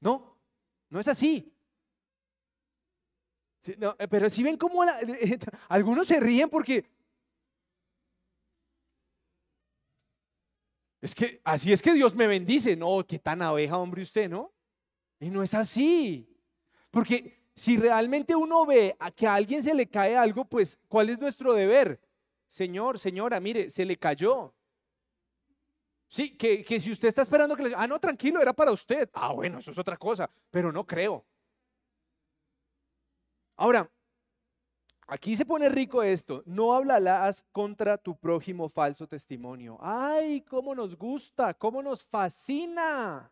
[0.00, 0.34] No,
[0.90, 1.52] no es así.
[3.66, 4.82] Eh, pero si ven cómo
[5.68, 6.84] algunos se ríen porque
[11.00, 12.76] Es que así es que Dios me bendice.
[12.76, 14.52] No, qué tan abeja, hombre, usted, ¿no?
[15.18, 16.28] Y no es así.
[16.90, 21.08] Porque si realmente uno ve a que a alguien se le cae algo, pues, ¿cuál
[21.08, 22.00] es nuestro deber?
[22.46, 24.52] Señor, señora, mire, se le cayó.
[26.10, 29.08] Sí, que, que si usted está esperando que le ah, no, tranquilo, era para usted.
[29.12, 31.24] Ah, bueno, eso es otra cosa, pero no creo.
[33.56, 33.88] Ahora,
[35.06, 36.42] aquí se pone rico esto.
[36.46, 39.78] No hablarás contra tu prójimo falso testimonio.
[39.80, 43.30] Ay, cómo nos gusta, cómo nos fascina.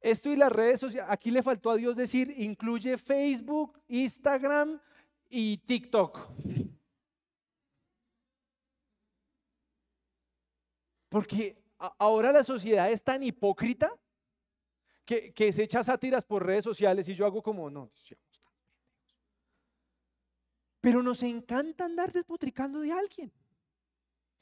[0.00, 4.80] Esto y las redes sociales, aquí le faltó a Dios decir, incluye Facebook, Instagram
[5.28, 6.20] y TikTok.
[11.10, 13.92] Porque ahora la sociedad es tan hipócrita
[15.04, 17.90] que, se echa sátiras por redes sociales y yo hago como, no,
[20.80, 23.32] Pero nos encanta andar despotricando de alguien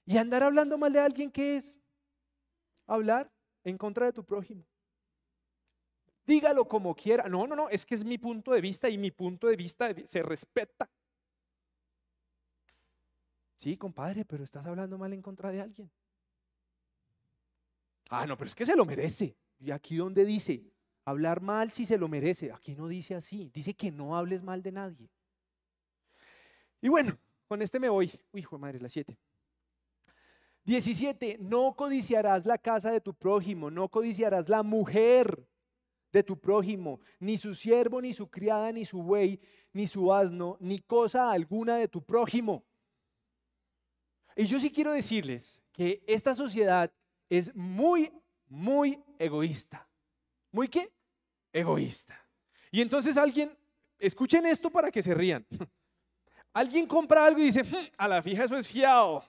[0.06, 1.78] y andar hablando mal de alguien que es
[2.86, 3.30] hablar
[3.62, 4.64] en contra de tu prójimo.
[6.26, 7.28] Dígalo como quiera.
[7.28, 9.94] No, no, no, es que es mi punto de vista y mi punto de vista
[10.04, 10.90] se respeta.
[13.56, 15.90] Sí, compadre, pero estás hablando mal en contra de alguien.
[18.10, 19.36] Ah, no, pero es que se lo merece.
[19.58, 20.62] Y aquí donde dice,
[21.04, 22.52] hablar mal si se lo merece.
[22.52, 25.10] Aquí no dice así, dice que no hables mal de nadie.
[26.80, 28.12] Y bueno, con este me voy.
[28.32, 29.16] Uy, hijo de madre, las 7.
[30.64, 31.38] 17.
[31.40, 35.46] No codiciarás la casa de tu prójimo, no codiciarás la mujer
[36.12, 39.40] de tu prójimo, ni su siervo, ni su criada, ni su buey,
[39.72, 42.64] ni su asno, ni cosa alguna de tu prójimo.
[44.36, 46.92] Y yo sí quiero decirles que esta sociedad
[47.38, 48.12] es muy,
[48.48, 49.86] muy egoísta.
[50.52, 50.92] ¿Muy qué?
[51.52, 52.18] Egoísta.
[52.70, 53.56] Y entonces alguien,
[53.98, 55.46] escuchen esto para que se rían.
[56.52, 59.24] Alguien compra algo y dice, hmm, a la fija eso es fiado.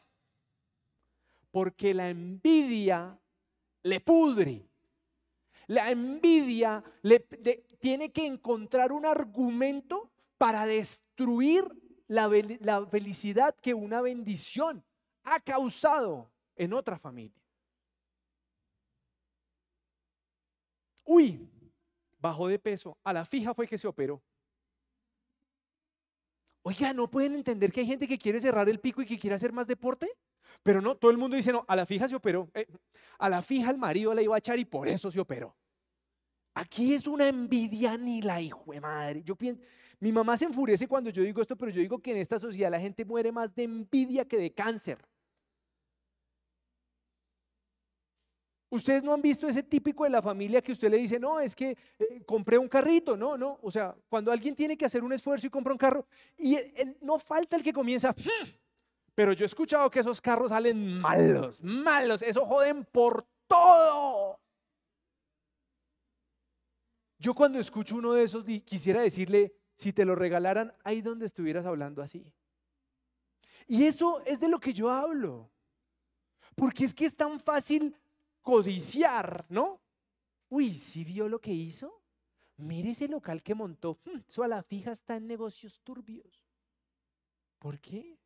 [1.50, 3.18] Porque la envidia
[3.82, 4.70] le pudre.
[5.66, 7.20] La envidia le,
[7.80, 11.66] tiene que encontrar un argumento para destruir
[12.08, 12.30] la,
[12.60, 14.84] la felicidad que una bendición
[15.24, 17.45] ha causado en otra familia.
[21.06, 21.48] Uy,
[22.20, 22.98] bajó de peso.
[23.04, 24.22] A la fija fue que se operó.
[26.64, 29.36] Oiga, ¿no pueden entender que hay gente que quiere cerrar el pico y que quiere
[29.36, 30.10] hacer más deporte?
[30.64, 32.50] Pero no, todo el mundo dice, no, a la fija se operó.
[32.56, 32.66] Eh,
[33.20, 35.56] a la fija el marido la iba a echar y por eso se operó.
[36.56, 39.22] Aquí es una envidia ni la hijo de madre.
[39.24, 39.62] Yo pienso,
[40.00, 42.72] mi mamá se enfurece cuando yo digo esto, pero yo digo que en esta sociedad
[42.72, 44.98] la gente muere más de envidia que de cáncer.
[48.76, 51.56] Ustedes no han visto ese típico de la familia que usted le dice, no, es
[51.56, 53.58] que eh, compré un carrito, no, no.
[53.62, 56.06] O sea, cuando alguien tiene que hacer un esfuerzo y compra un carro,
[56.38, 56.58] y
[57.02, 58.50] no falta el que comienza, hmm,
[59.16, 64.40] pero yo he escuchado que esos carros salen malos, malos, eso joden por todo.
[67.18, 71.66] Yo cuando escucho uno de esos quisiera decirle, si te lo regalaran, ahí donde estuvieras
[71.66, 72.30] hablando así.
[73.68, 75.50] Y eso es de lo que yo hablo.
[76.56, 77.96] Porque es que es tan fácil
[78.46, 79.82] codiciar, ¿no?
[80.50, 82.04] Uy, ¿sí vio lo que hizo?
[82.58, 84.00] Mire ese local que montó.
[84.06, 86.46] Hmm, eso a la fija está en negocios turbios.
[87.58, 88.20] ¿Por qué?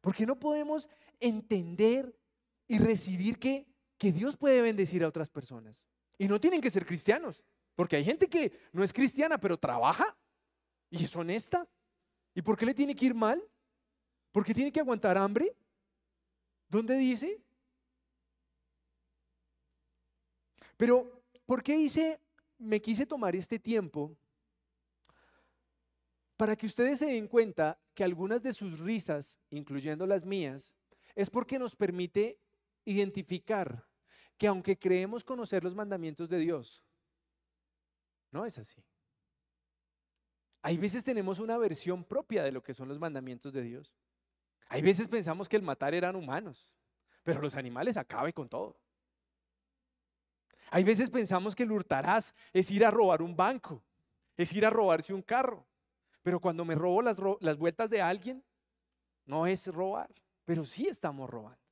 [0.00, 0.90] Porque no podemos
[1.20, 2.18] entender
[2.66, 5.86] y recibir que, que Dios puede bendecir a otras personas.
[6.18, 7.40] Y no tienen que ser cristianos.
[7.76, 10.16] Porque hay gente que no es cristiana, pero trabaja
[10.90, 11.68] y es honesta.
[12.34, 13.40] ¿Y por qué le tiene que ir mal?
[14.32, 15.56] ¿Por qué tiene que aguantar hambre?
[16.68, 17.40] ¿Dónde dice?
[20.84, 22.20] Pero, ¿por qué hice,
[22.58, 24.14] me quise tomar este tiempo?
[26.36, 30.74] Para que ustedes se den cuenta que algunas de sus risas, incluyendo las mías,
[31.14, 32.38] es porque nos permite
[32.84, 33.88] identificar
[34.36, 36.84] que aunque creemos conocer los mandamientos de Dios,
[38.30, 38.84] no es así.
[40.60, 43.94] Hay veces tenemos una versión propia de lo que son los mandamientos de Dios.
[44.68, 46.76] Hay veces pensamos que el matar eran humanos,
[47.22, 48.83] pero los animales acabe con todo.
[50.74, 53.80] Hay veces pensamos que el hurtarás es ir a robar un banco,
[54.36, 55.64] es ir a robarse un carro.
[56.20, 58.42] Pero cuando me robo las, las vueltas de alguien,
[59.24, 60.12] no es robar,
[60.44, 61.62] pero sí estamos robando.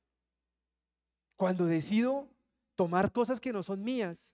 [1.35, 2.29] Cuando decido
[2.75, 4.33] tomar cosas que no son mías.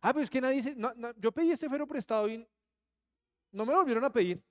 [0.00, 0.76] Ah, pero es que nadie dice,
[1.18, 2.44] yo pedí este fero prestado y
[3.52, 4.42] no me lo volvieron a pedir.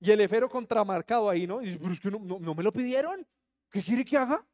[0.00, 1.62] Y el efero contramarcado ahí, ¿no?
[1.62, 3.26] Y dice, pero es que no, no, me lo pidieron.
[3.70, 4.46] ¿Qué quiere que haga?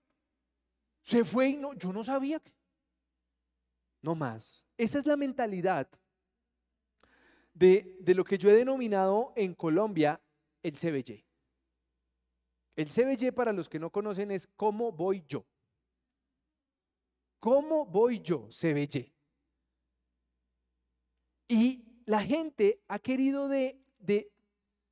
[1.01, 2.39] Se fue y no, yo no sabía.
[2.39, 2.53] Que
[4.05, 4.63] no más.
[4.77, 5.89] Esa es la mentalidad
[7.55, 10.21] de, lo que yo he denominado en Colombia
[10.63, 11.25] el CBY.
[12.77, 15.47] El CBY, para los que no conocen, es cómo voy yo.
[17.41, 18.49] ¿Cómo voy yo?
[18.51, 19.15] CBY.
[21.49, 24.31] Y la gente ha querido de, de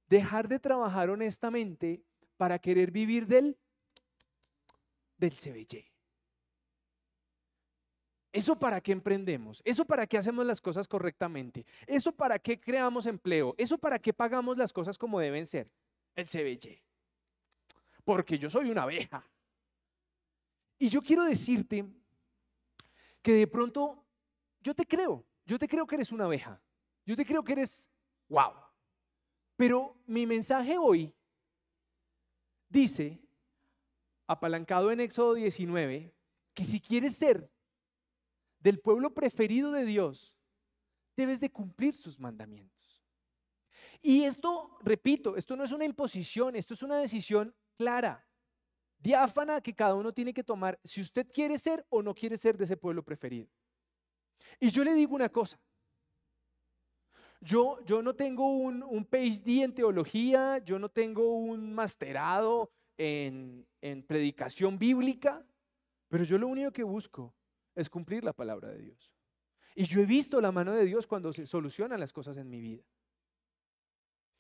[0.09, 2.03] dejar de trabajar honestamente
[2.39, 3.59] para querer vivir del,
[5.19, 5.92] del.
[8.33, 9.61] ¿Eso para qué emprendemos?
[9.65, 11.67] ¿Eso para qué hacemos las cosas correctamente?
[11.87, 13.55] ¿Eso para qué creamos empleo?
[13.59, 15.71] ¿Eso para qué pagamos las cosas como deben ser?
[16.17, 16.81] El CBY.
[18.05, 19.23] Porque yo soy una abeja.
[20.79, 21.85] Y yo quiero decirte
[23.21, 24.03] que de pronto
[24.61, 26.61] yo te creo, yo te creo que eres una abeja.
[27.05, 27.91] Yo te creo que eres
[28.29, 28.55] wow.
[29.57, 31.13] Pero mi mensaje hoy
[32.69, 33.21] dice,
[34.27, 36.15] apalancado en Éxodo 19,
[36.55, 37.51] que si quieres ser
[38.63, 40.35] del pueblo preferido de Dios,
[41.17, 43.03] debes de cumplir sus mandamientos.
[44.01, 48.25] Y esto, repito, esto no es una imposición, esto es una decisión clara,
[48.99, 52.57] diáfana que cada uno tiene que tomar si usted quiere ser o no quiere ser
[52.57, 53.49] de ese pueblo preferido.
[54.61, 55.61] Y yo le digo una cosa,
[57.41, 64.03] yo, yo no tengo un, PhD en teología, yo no tengo un masterado en, en
[64.05, 65.45] predicación bíblica,
[66.09, 67.35] pero yo lo único que busco
[67.75, 69.13] es cumplir la palabra de Dios.
[69.75, 72.61] Y yo he visto la mano de Dios cuando se solucionan las cosas en mi
[72.61, 72.85] vida.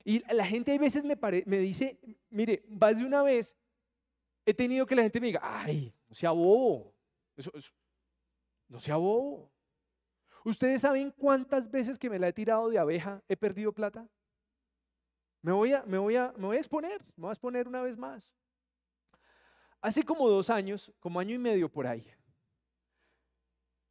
[0.04, 1.16] Y la gente a veces me,
[1.46, 1.98] me dice,
[2.30, 3.56] mire, más de una vez
[4.44, 6.94] he tenido que la gente me diga, ay, no sea bobo,
[8.68, 9.50] no sea bobo.
[10.44, 14.08] ¿Ustedes saben cuántas veces que me la he tirado de abeja he perdido plata?
[15.40, 17.82] Me voy a, me voy a, me voy a exponer, me voy a exponer una
[17.82, 18.34] vez más.
[19.80, 22.06] Hace como dos años, como año y medio por ahí,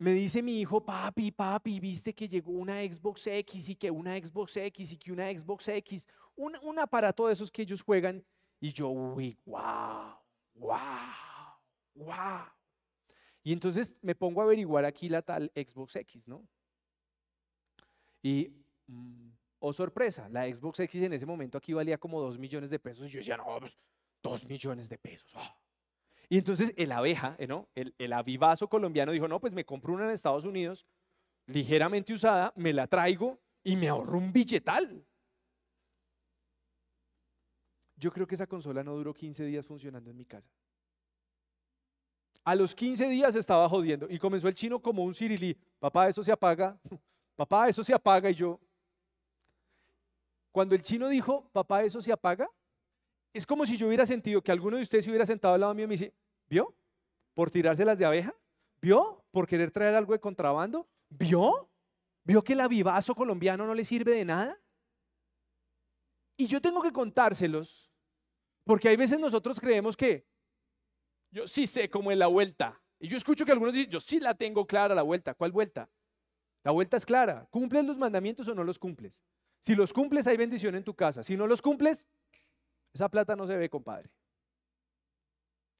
[0.01, 4.17] me dice mi hijo, papi, papi, viste que llegó una Xbox X y que una
[4.17, 8.25] Xbox X y que una Xbox X, un, un aparato de esos que ellos juegan.
[8.59, 10.15] Y yo, uy, wow,
[10.55, 10.79] wow,
[11.93, 12.45] wow.
[13.43, 16.47] Y entonces me pongo a averiguar aquí la tal Xbox X, ¿no?
[18.23, 18.51] Y,
[18.87, 19.29] mm,
[19.59, 23.05] oh sorpresa, la Xbox X en ese momento aquí valía como 2 millones de pesos.
[23.05, 23.77] Y yo decía, no, pues
[24.23, 25.31] 2 millones de pesos.
[25.35, 25.60] Ah".
[26.31, 27.67] Y entonces el abeja, ¿eh, ¿no?
[27.75, 30.85] El, el avivazo colombiano dijo, no, pues me compro una en Estados Unidos,
[31.47, 35.05] ligeramente usada, me la traigo y me ahorro un billetal.
[37.97, 40.49] Yo creo que esa consola no duró 15 días funcionando en mi casa.
[42.45, 45.53] A los 15 días estaba jodiendo y comenzó el chino como un cirilí.
[45.79, 46.79] Papá, eso se apaga.
[47.35, 48.29] Papá, eso se apaga.
[48.29, 48.57] Y yo,
[50.53, 52.49] cuando el chino dijo, papá, eso se apaga,
[53.33, 55.73] es como si yo hubiera sentido que alguno de ustedes se hubiera sentado al lado
[55.73, 56.13] mío y me dice,
[56.49, 56.75] ¿vio?
[57.33, 58.35] Por tirárselas de abeja.
[58.81, 59.23] ¿Vio?
[59.31, 60.87] Por querer traer algo de contrabando.
[61.09, 61.69] ¿Vio?
[62.23, 64.59] ¿Vio que el avivazo colombiano no le sirve de nada?
[66.37, 67.91] Y yo tengo que contárselos,
[68.63, 70.25] porque hay veces nosotros creemos que
[71.31, 72.81] yo sí sé cómo es la vuelta.
[72.99, 75.33] Y yo escucho que algunos dicen, yo sí la tengo clara la vuelta.
[75.33, 75.89] ¿Cuál vuelta?
[76.63, 77.47] La vuelta es clara.
[77.49, 79.23] ¿Cumples los mandamientos o no los cumples?
[79.59, 81.23] Si los cumples, hay bendición en tu casa.
[81.23, 82.07] Si no los cumples,
[82.93, 84.09] esa plata no se ve, compadre.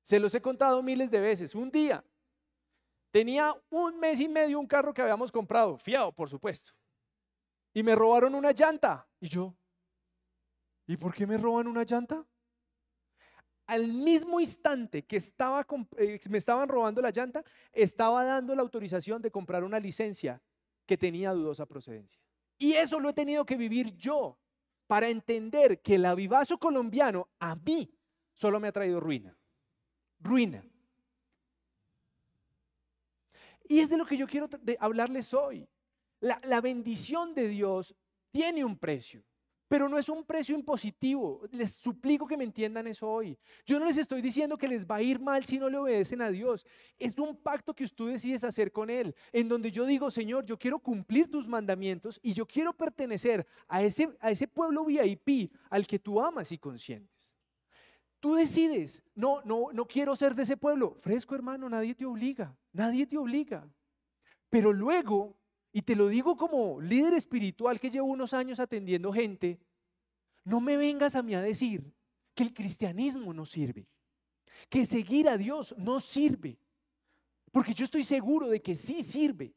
[0.02, 1.54] Se los he contado miles de veces.
[1.56, 2.04] Un día
[3.12, 6.72] tenía un mes y medio un carro que habíamos comprado, fiado, por supuesto.
[7.74, 9.08] Y me robaron una llanta.
[9.20, 9.56] Y yo,
[10.88, 12.26] ¿y por qué me roban una llanta?
[13.68, 15.66] Al mismo instante que estaba,
[15.98, 20.42] eh, me estaban robando la llanta, estaba dando la autorización de comprar una licencia
[20.86, 22.20] que tenía dudosa procedencia.
[22.58, 24.41] Y eso lo he tenido que vivir yo
[24.92, 27.90] para entender que el avivazo colombiano a mí
[28.34, 29.34] solo me ha traído ruina.
[30.20, 30.66] Ruina.
[33.70, 34.50] Y es de lo que yo quiero
[34.82, 35.66] hablarles hoy.
[36.20, 37.96] La, la bendición de Dios
[38.32, 39.24] tiene un precio.
[39.72, 41.48] Pero no es un precio impositivo.
[41.50, 43.40] Les suplico que me entiendan eso hoy.
[43.66, 46.22] Yo no les estoy diciendo que les va a ir mal si no le obedecen
[46.22, 46.68] a Dios.
[47.00, 50.60] Es un pacto que tú decides hacer con Él, en donde yo digo, Señor, yo
[50.60, 55.88] quiero cumplir tus mandamientos y yo quiero pertenecer a ese, a ese pueblo VIP al
[55.88, 57.34] que tú amas y consientes.
[58.20, 60.98] Tú decides, no, no, no quiero ser de ese pueblo.
[61.00, 63.66] Fresco, hermano, nadie te obliga, nadie te obliga.
[64.50, 65.38] Pero luego
[65.74, 69.60] y te lo digo como líder espiritual que llevo unos años atendiendo gente,
[70.44, 71.94] no me vengas a mí a decir
[72.34, 73.88] que el cristianismo no sirve,
[74.70, 76.58] que seguir a Dios no sirve,
[77.52, 79.54] porque yo estoy seguro de que sí sirve.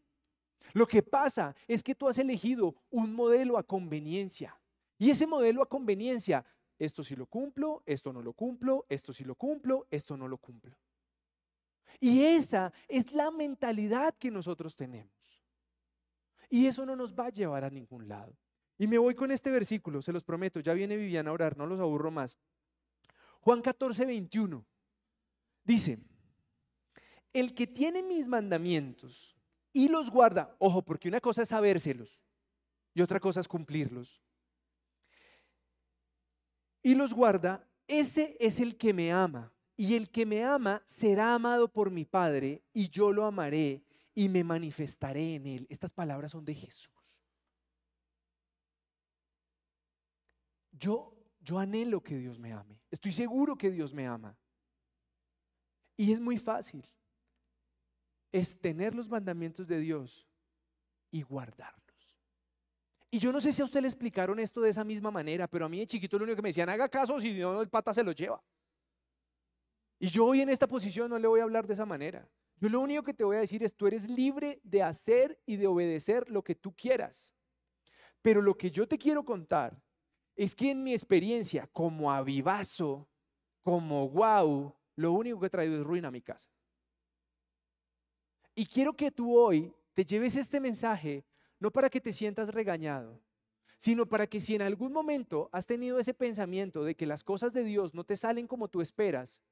[0.73, 4.59] Lo que pasa es que tú has elegido un modelo a conveniencia.
[4.99, 6.45] Y ese modelo a conveniencia,
[6.79, 10.39] esto sí lo cumplo, esto no lo cumplo, esto sí lo cumplo, esto no lo
[10.39, 10.77] cumplo.
[12.01, 15.34] Y esa es la mentalidad que nosotros tenemos.
[16.55, 18.33] Y eso no nos va a llevar a ningún lado.
[18.79, 21.67] Y me voy con este versículo, se los prometo, ya viene Viviana a orar, no
[21.67, 22.37] los aburro más.
[23.41, 24.65] Juan 14, 21
[25.65, 25.99] dice,
[27.33, 29.37] el que tiene mis mandamientos
[29.73, 32.21] y los guarda, ojo, porque una cosa es sabérselos
[32.95, 34.23] y otra cosa es cumplirlos,
[36.85, 39.53] y los guarda, ese es el que me ama.
[39.77, 43.83] Y el que me ama será amado por mi Padre, y yo lo amaré
[44.15, 45.67] y me manifestaré en él.
[45.69, 47.21] Estas palabras son de Jesús.
[50.71, 52.81] Yo, yo anhelo que Dios me ame.
[52.91, 54.37] Estoy seguro que Dios me ama.
[55.97, 56.85] Y es muy fácil.
[58.33, 60.29] Es tener los mandamientos de Dios
[61.11, 61.85] y guardarlos.
[63.11, 65.67] Y yo no sé si a usted le explicaron esto de esa misma manera, pero
[65.67, 67.95] a mí de chiquito lo único que me decían, haga caso, si no el pata
[67.95, 68.43] se lo lleva.
[70.01, 72.29] Y yo hoy en esta posición no le voy a hablar de esa manera.
[72.65, 75.57] Yo lo único que te voy a decir es, tú eres libre de hacer y
[75.57, 77.37] de obedecer lo que tú quieras.
[78.23, 79.79] Pero lo que yo te quiero contar
[80.35, 83.07] es que en mi experiencia como avivazo,
[83.63, 86.49] como wow, lo único que he traído es ruina a mi casa.
[88.55, 91.23] Y quiero que tú hoy te lleves este mensaje
[91.61, 93.21] no para que te sientas regañado,
[93.77, 97.53] sino para que si en algún momento has tenido ese pensamiento de que las cosas
[97.53, 99.43] de Dios no te salen como tú esperas,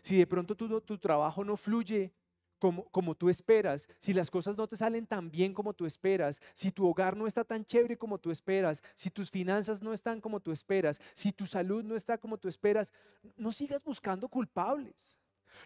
[0.00, 2.12] si de pronto tu, tu trabajo no fluye
[2.58, 6.42] como, como, tú esperas, si las cosas no te salen tan bien como tú esperas,
[6.52, 10.20] si tu hogar no está tan chévere como tú esperas, si tus finanzas no están
[10.20, 12.92] como tú esperas, si tu salud no está como tú esperas,
[13.36, 15.16] no sigas buscando culpables.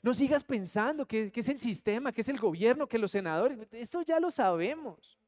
[0.03, 3.59] No sigas pensando que, que es el sistema, que es el gobierno, que los senadores,
[3.73, 5.19] eso ya lo sabemos.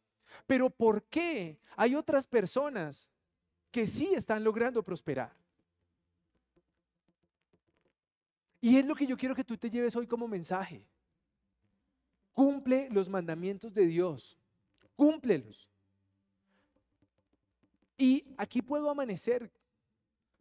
[0.46, 3.08] Pero ¿por qué hay otras personas
[3.70, 5.34] que sí están logrando prosperar?
[8.66, 10.84] Y es lo que yo quiero que tú te lleves hoy como mensaje.
[12.32, 14.36] Cumple los mandamientos de Dios.
[14.96, 15.68] Cúmplelos.
[17.96, 19.52] Y aquí puedo amanecer,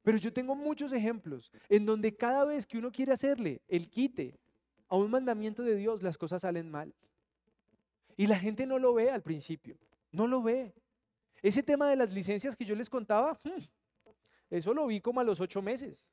[0.01, 4.39] pero yo tengo muchos ejemplos en donde cada vez que uno quiere hacerle el quite
[4.87, 6.95] a un mandamiento de Dios, las cosas salen mal.
[8.17, 9.77] Y la gente no lo ve al principio,
[10.11, 10.73] no lo ve.
[11.43, 13.61] Ese tema de las licencias que yo les contaba, hmm,
[14.49, 16.07] eso lo vi como a los ocho meses.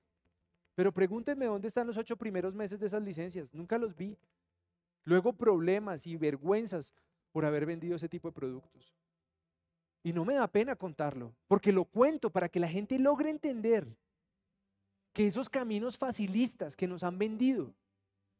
[0.74, 3.52] Pero pregúntenme dónde están los ocho primeros meses de esas licencias.
[3.52, 4.16] Nunca los vi.
[5.04, 6.92] Luego problemas y vergüenzas
[7.32, 8.94] por haber vendido ese tipo de productos.
[10.02, 13.86] Y no me da pena contarlo, porque lo cuento para que la gente logre entender
[15.12, 17.74] que esos caminos facilistas que nos han vendido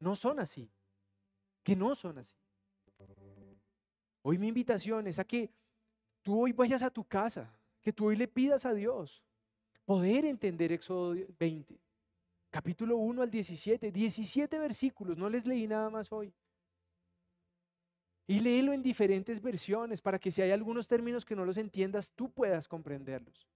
[0.01, 0.69] no son así,
[1.63, 2.35] que no son así.
[4.23, 5.51] Hoy mi invitación es a que
[6.23, 9.23] tú hoy vayas a tu casa, que tú hoy le pidas a Dios
[9.85, 11.79] poder entender Éxodo 20,
[12.53, 16.33] capítulo 1 al 17, 17 versículos, no les leí nada más hoy.
[18.27, 22.13] Y léelo en diferentes versiones para que si hay algunos términos que no los entiendas,
[22.13, 23.49] tú puedas comprenderlos.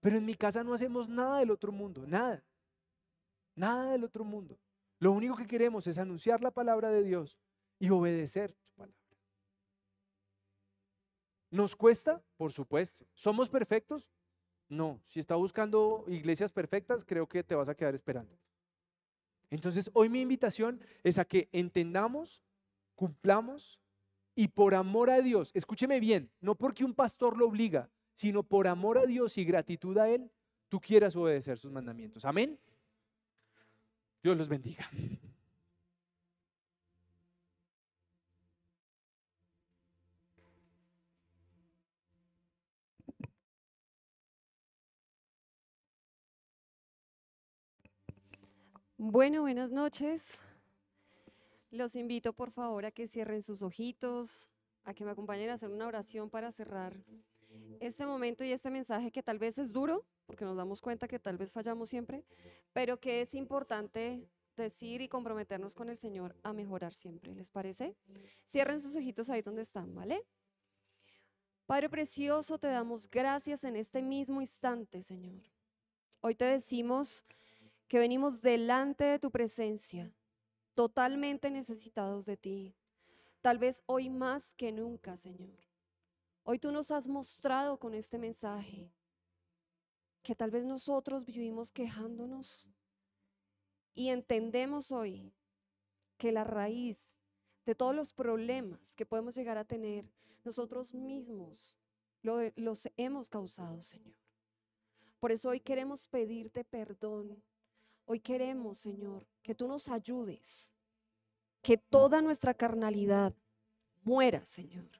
[0.00, 2.42] Pero en mi casa no hacemos nada del otro mundo, nada.
[3.56, 4.58] Nada del otro mundo.
[5.00, 7.36] Lo único que queremos es anunciar la palabra de Dios
[7.80, 8.96] y obedecer su palabra.
[11.50, 12.22] ¿Nos cuesta?
[12.36, 13.04] Por supuesto.
[13.14, 14.08] ¿Somos perfectos?
[14.70, 15.02] No.
[15.08, 18.34] Si está buscando iglesias perfectas, creo que te vas a quedar esperando.
[19.50, 22.42] Entonces, hoy mi invitación es a que entendamos
[23.00, 23.80] cumplamos
[24.34, 28.68] y por amor a Dios, escúcheme bien, no porque un pastor lo obliga, sino por
[28.68, 30.30] amor a Dios y gratitud a Él,
[30.68, 32.26] tú quieras obedecer sus mandamientos.
[32.26, 32.58] Amén.
[34.22, 34.86] Dios los bendiga.
[49.02, 50.38] Bueno, buenas noches.
[51.70, 54.46] Los invito por favor a que cierren sus ojitos,
[54.84, 57.02] a que me acompañen a hacer una oración para cerrar
[57.80, 61.18] este momento y este mensaje que tal vez es duro, porque nos damos cuenta que
[61.18, 62.26] tal vez fallamos siempre,
[62.74, 67.34] pero que es importante decir y comprometernos con el Señor a mejorar siempre.
[67.34, 67.96] ¿Les parece?
[68.44, 70.26] Cierren sus ojitos ahí donde están, ¿vale?
[71.64, 75.40] Padre precioso, te damos gracias en este mismo instante, Señor.
[76.20, 77.24] Hoy te decimos
[77.90, 80.14] que venimos delante de tu presencia
[80.76, 82.76] totalmente necesitados de ti.
[83.40, 85.58] Tal vez hoy más que nunca, Señor.
[86.44, 88.92] Hoy tú nos has mostrado con este mensaje
[90.22, 92.70] que tal vez nosotros vivimos quejándonos
[93.92, 95.34] y entendemos hoy
[96.16, 97.16] que la raíz
[97.66, 100.08] de todos los problemas que podemos llegar a tener,
[100.44, 101.76] nosotros mismos
[102.22, 104.14] los hemos causado, Señor.
[105.18, 107.42] Por eso hoy queremos pedirte perdón
[108.12, 110.72] Hoy queremos, Señor, que tú nos ayudes,
[111.62, 113.32] que toda nuestra carnalidad
[114.02, 114.90] muera, Señor,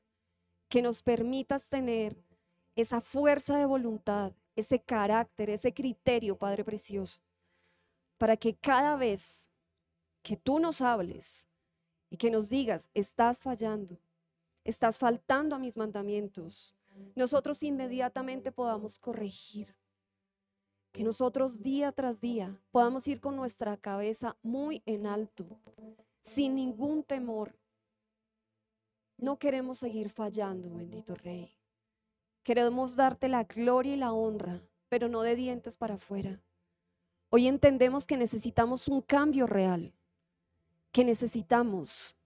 [0.68, 2.24] que nos permitas tener
[2.76, 7.20] esa fuerza de voluntad, ese carácter, ese criterio, Padre Precioso,
[8.16, 9.50] para que cada vez
[10.22, 11.48] que tú nos hables
[12.10, 13.98] y que nos digas, estás fallando,
[14.62, 16.76] estás faltando a mis mandamientos,
[17.16, 19.79] nosotros inmediatamente podamos corregir,
[20.92, 25.46] que nosotros día tras día podamos ir con nuestra cabeza muy en alto,
[26.22, 27.56] sin ningún temor,
[29.18, 31.54] No queremos seguir fallando, bendito Rey.
[32.42, 36.42] Queremos darte la gloria y la honra, pero no de dientes para afuera.
[37.28, 39.92] Hoy entendemos que necesitamos un cambio real,
[40.90, 42.16] que necesitamos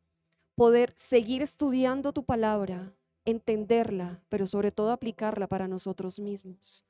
[0.55, 2.95] poder seguir estudiando tu palabra,
[3.25, 6.85] entenderla, pero sobre todo aplicarla para nosotros mismos.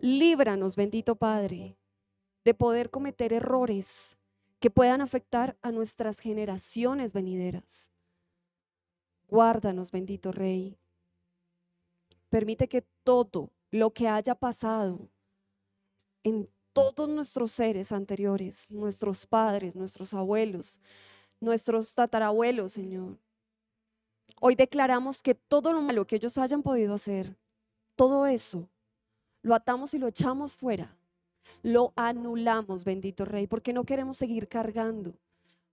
[0.00, 1.76] Líbranos, bendito Padre,
[2.42, 4.16] de poder cometer errores
[4.58, 7.90] que puedan afectar a nuestras generaciones venideras.
[9.28, 10.78] Guárdanos, bendito Rey.
[12.30, 15.10] Permite que todo lo que haya pasado
[16.22, 20.80] en todos nuestros seres anteriores, nuestros padres, nuestros abuelos,
[21.40, 23.18] nuestros tatarabuelos, Señor.
[24.40, 27.36] Hoy declaramos que todo lo malo que ellos hayan podido hacer,
[27.96, 28.70] todo eso,
[29.42, 30.96] lo atamos y lo echamos fuera.
[31.62, 35.14] Lo anulamos, bendito Rey, porque no queremos seguir cargando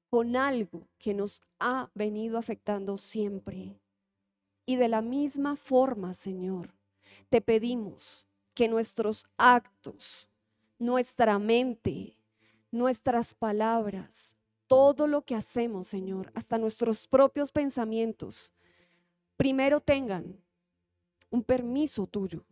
[0.09, 3.80] con algo que nos ha venido afectando siempre.
[4.65, 6.74] Y de la misma forma, Señor,
[7.30, 10.30] te pedimos que nuestros actos,
[10.80, 12.18] nuestra mente,
[12.72, 14.36] nuestras palabras,
[14.68, 18.51] todo lo que hacemos, Señor, hasta nuestros propios pensamientos,
[19.38, 20.41] primero tengan
[21.30, 22.45] un permiso tuyo,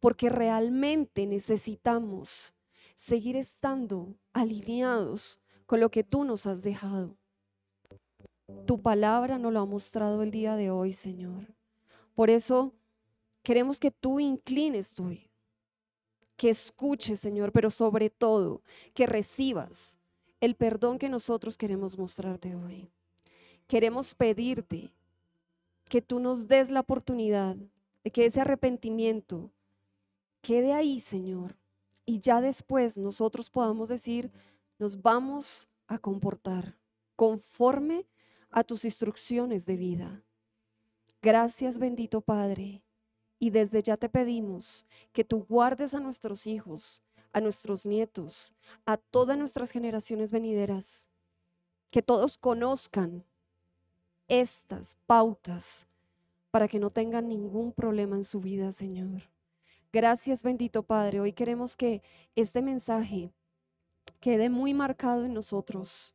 [0.00, 2.54] porque realmente necesitamos
[2.94, 7.16] seguir estando alineados con lo que tú nos has dejado.
[8.66, 11.54] Tu palabra nos lo ha mostrado el día de hoy, Señor.
[12.14, 12.74] Por eso
[13.42, 15.30] queremos que tú inclines tu oído,
[16.36, 18.62] que escuches, Señor, pero sobre todo
[18.94, 19.98] que recibas
[20.40, 22.90] el perdón que nosotros queremos mostrarte hoy.
[23.66, 24.92] Queremos pedirte
[25.88, 27.56] que tú nos des la oportunidad
[28.02, 29.50] de que ese arrepentimiento
[30.40, 31.56] quede ahí, Señor,
[32.04, 34.32] y ya después nosotros podamos decir,
[34.78, 36.76] nos vamos a comportar
[37.16, 38.06] conforme
[38.50, 40.24] a tus instrucciones de vida.
[41.22, 42.82] Gracias, bendito Padre.
[43.38, 48.54] Y desde ya te pedimos que tú guardes a nuestros hijos, a nuestros nietos,
[48.86, 51.08] a todas nuestras generaciones venideras,
[51.90, 53.24] que todos conozcan
[54.28, 55.86] estas pautas
[56.50, 59.22] para que no tengan ningún problema en su vida, Señor.
[59.92, 61.20] Gracias, bendito Padre.
[61.20, 62.00] Hoy queremos que
[62.36, 63.32] este mensaje
[64.20, 66.14] quede muy marcado en nosotros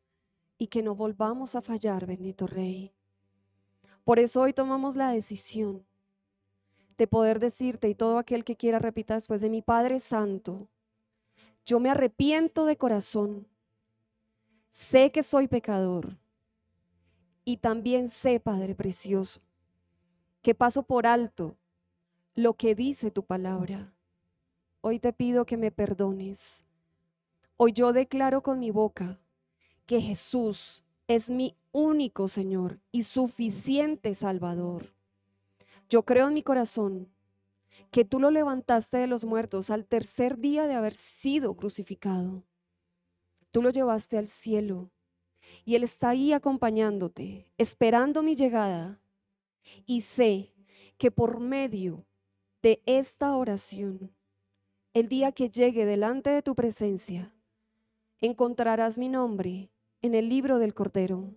[0.58, 2.94] y que no volvamos a fallar, bendito Rey.
[4.06, 5.86] Por eso hoy tomamos la decisión
[6.98, 10.70] de poder decirte y todo aquel que quiera repita después de mi Padre Santo,
[11.66, 13.46] yo me arrepiento de corazón,
[14.70, 16.18] sé que soy pecador
[17.44, 19.42] y también sé, Padre Precioso,
[20.42, 21.58] que paso por alto
[22.36, 23.94] lo que dice tu palabra.
[24.82, 26.66] Hoy te pido que me perdones
[27.58, 29.22] Hoy yo declaro con mi boca
[29.86, 34.94] que Jesús es mi único Señor y suficiente Salvador.
[35.88, 37.08] Yo creo en mi corazón
[37.92, 42.44] que tú lo levantaste de los muertos al tercer día de haber sido crucificado.
[43.52, 44.92] Tú lo llevaste al cielo
[45.64, 49.00] y Él está ahí acompañándote, esperando mi llegada.
[49.86, 50.54] Y sé
[50.98, 52.06] que por medio
[52.66, 54.12] de esta oración,
[54.96, 57.32] el día que llegue delante de tu presencia,
[58.18, 59.70] encontrarás mi nombre
[60.02, 61.36] en el libro del Cordero.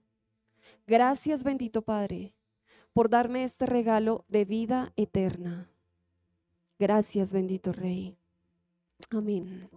[0.86, 2.32] Gracias, bendito Padre,
[2.94, 5.70] por darme este regalo de vida eterna.
[6.78, 8.16] Gracias, bendito Rey.
[9.10, 9.68] Amén.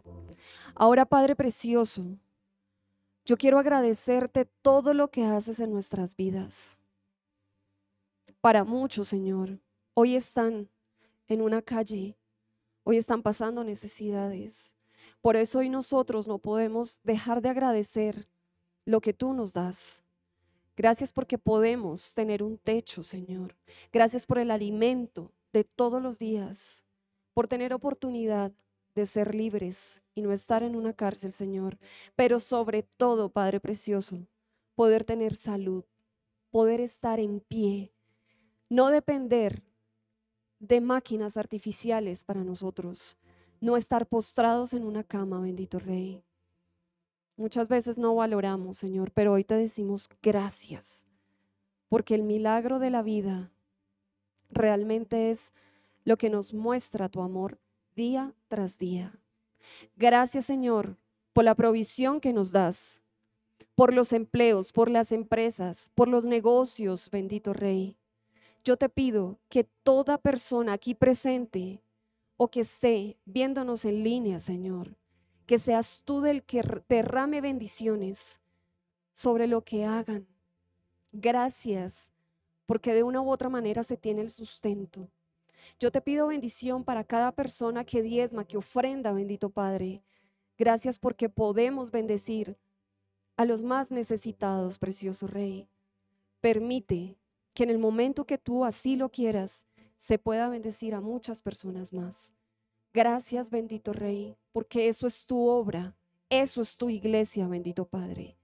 [0.74, 2.18] Ahora, Padre Precioso,
[3.26, 6.78] yo quiero agradecerte todo lo que haces en nuestras vidas.
[8.40, 9.60] Para muchos, Señor,
[9.96, 10.70] hoy están
[11.32, 12.18] en una calle,
[12.84, 14.76] hoy están pasando necesidades,
[15.22, 18.28] por eso hoy nosotros no podemos dejar de agradecer
[18.84, 20.04] lo que tú nos das.
[20.76, 23.56] Gracias porque podemos tener un techo, Señor.
[23.94, 26.84] Gracias por el alimento de todos los días,
[27.34, 28.52] por tener oportunidad
[28.94, 31.78] de ser libres y no estar en una cárcel, Señor.
[32.18, 34.28] Pero sobre todo, Padre Precioso,
[34.76, 35.86] poder tener salud,
[36.50, 37.94] poder estar en pie,
[38.68, 39.64] no depender
[40.62, 43.18] de máquinas artificiales para nosotros,
[43.60, 46.24] no estar postrados en una cama, bendito Rey.
[47.36, 51.08] Muchas veces no valoramos, Señor, pero hoy te decimos gracias,
[51.90, 53.52] porque el milagro de la vida
[54.52, 55.52] realmente es
[56.06, 57.60] lo que nos muestra tu amor
[57.96, 59.20] día tras día.
[59.96, 60.98] Gracias, Señor,
[61.34, 63.02] por la provisión que nos das,
[63.74, 67.98] por los empleos, por las empresas, por los negocios, bendito Rey.
[68.64, 71.82] Yo te pido que toda persona aquí presente
[72.38, 74.96] o que esté viéndonos en línea, Señor,
[75.48, 78.40] que seas tú del que derrame bendiciones
[79.14, 80.28] sobre lo que hagan.
[81.12, 82.12] Gracias
[82.66, 85.10] porque de una u otra manera se tiene el sustento.
[85.80, 90.04] Yo te pido bendición para cada persona que diezma, que ofrenda, bendito Padre.
[90.58, 92.58] Gracias porque podemos bendecir
[93.38, 95.68] a los más necesitados, precioso Rey.
[96.40, 97.18] Permite
[97.54, 99.66] que en el momento que tú así lo quieras,
[99.96, 102.34] se pueda bendecir a muchas personas más.
[102.94, 105.96] Gracias, bendito Rey, porque eso es tu obra,
[106.30, 108.38] eso es tu iglesia, bendito Padre.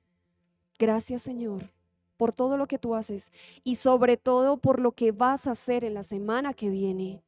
[0.80, 1.72] Gracias, Señor,
[2.16, 3.32] por todo lo que tú haces
[3.64, 7.24] y sobre todo por lo que vas a hacer en la semana que viene.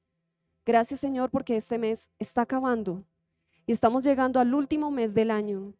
[0.66, 3.04] Gracias, Señor, porque este mes está acabando
[3.66, 5.74] y estamos llegando al último mes del año.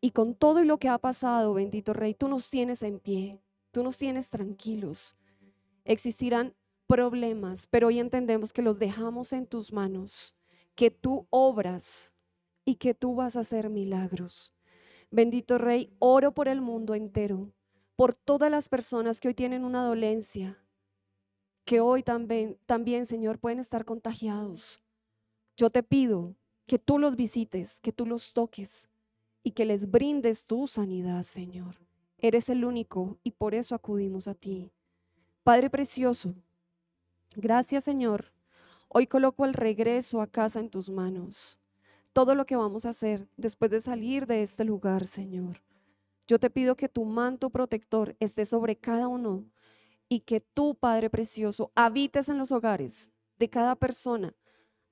[0.00, 3.40] Y con todo lo que ha pasado, bendito Rey, tú nos tienes en pie,
[3.76, 5.14] tú nos tienes tranquilos.
[5.84, 6.54] Existirán
[6.86, 10.34] problemas, pero hoy entendemos que los dejamos en tus manos,
[10.74, 12.14] que tú obras
[12.64, 14.54] y que tú vas a hacer milagros.
[15.10, 17.52] Bendito Rey, oro por el mundo entero,
[17.96, 20.58] por todas las personas que hoy tienen una dolencia,
[21.66, 24.80] que hoy también, también, Señor, pueden estar contagiados.
[25.54, 26.34] Yo te pido
[26.64, 28.88] que tú los visites, que tú los toques
[29.42, 31.85] y que les brindes tu sanidad, Señor.
[32.26, 34.72] Eres el único y por eso acudimos a ti.
[35.44, 36.34] Padre precioso,
[37.36, 38.32] gracias, Señor.
[38.88, 41.56] Hoy coloco el regreso a casa en tus manos
[42.16, 45.62] todo lo que vamos a hacer después de salir de este lugar, Señor.
[46.26, 49.44] Yo te pido que tu manto protector esté sobre cada uno
[50.08, 54.34] y que tú, Padre Precioso, habites en los hogares de cada persona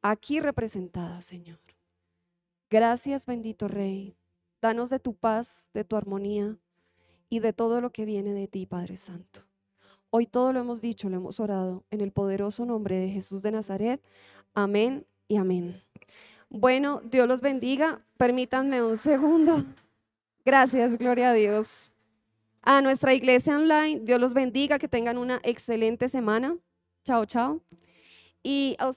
[0.03, 1.61] aquí representada, Señor.
[2.69, 4.19] Gracias, bendito Rey.
[4.61, 6.59] Danos de tu paz, de tu armonía
[7.29, 9.41] y de todo lo que viene de ti, Padre Santo.
[10.11, 13.51] Hoy todo lo hemos dicho, lo hemos orado en el poderoso nombre de Jesús de
[13.51, 14.01] Nazaret.
[14.55, 15.83] Amén y amén.
[16.49, 18.05] Bueno, Dios los bendiga.
[18.17, 19.65] Permítanme un segundo.
[20.45, 21.91] Gracias, gloria a Dios.
[22.63, 26.57] A nuestra iglesia online, Dios los bendiga, que tengan una excelente semana.
[27.05, 27.61] Chao, chao.
[28.43, 28.91] Y a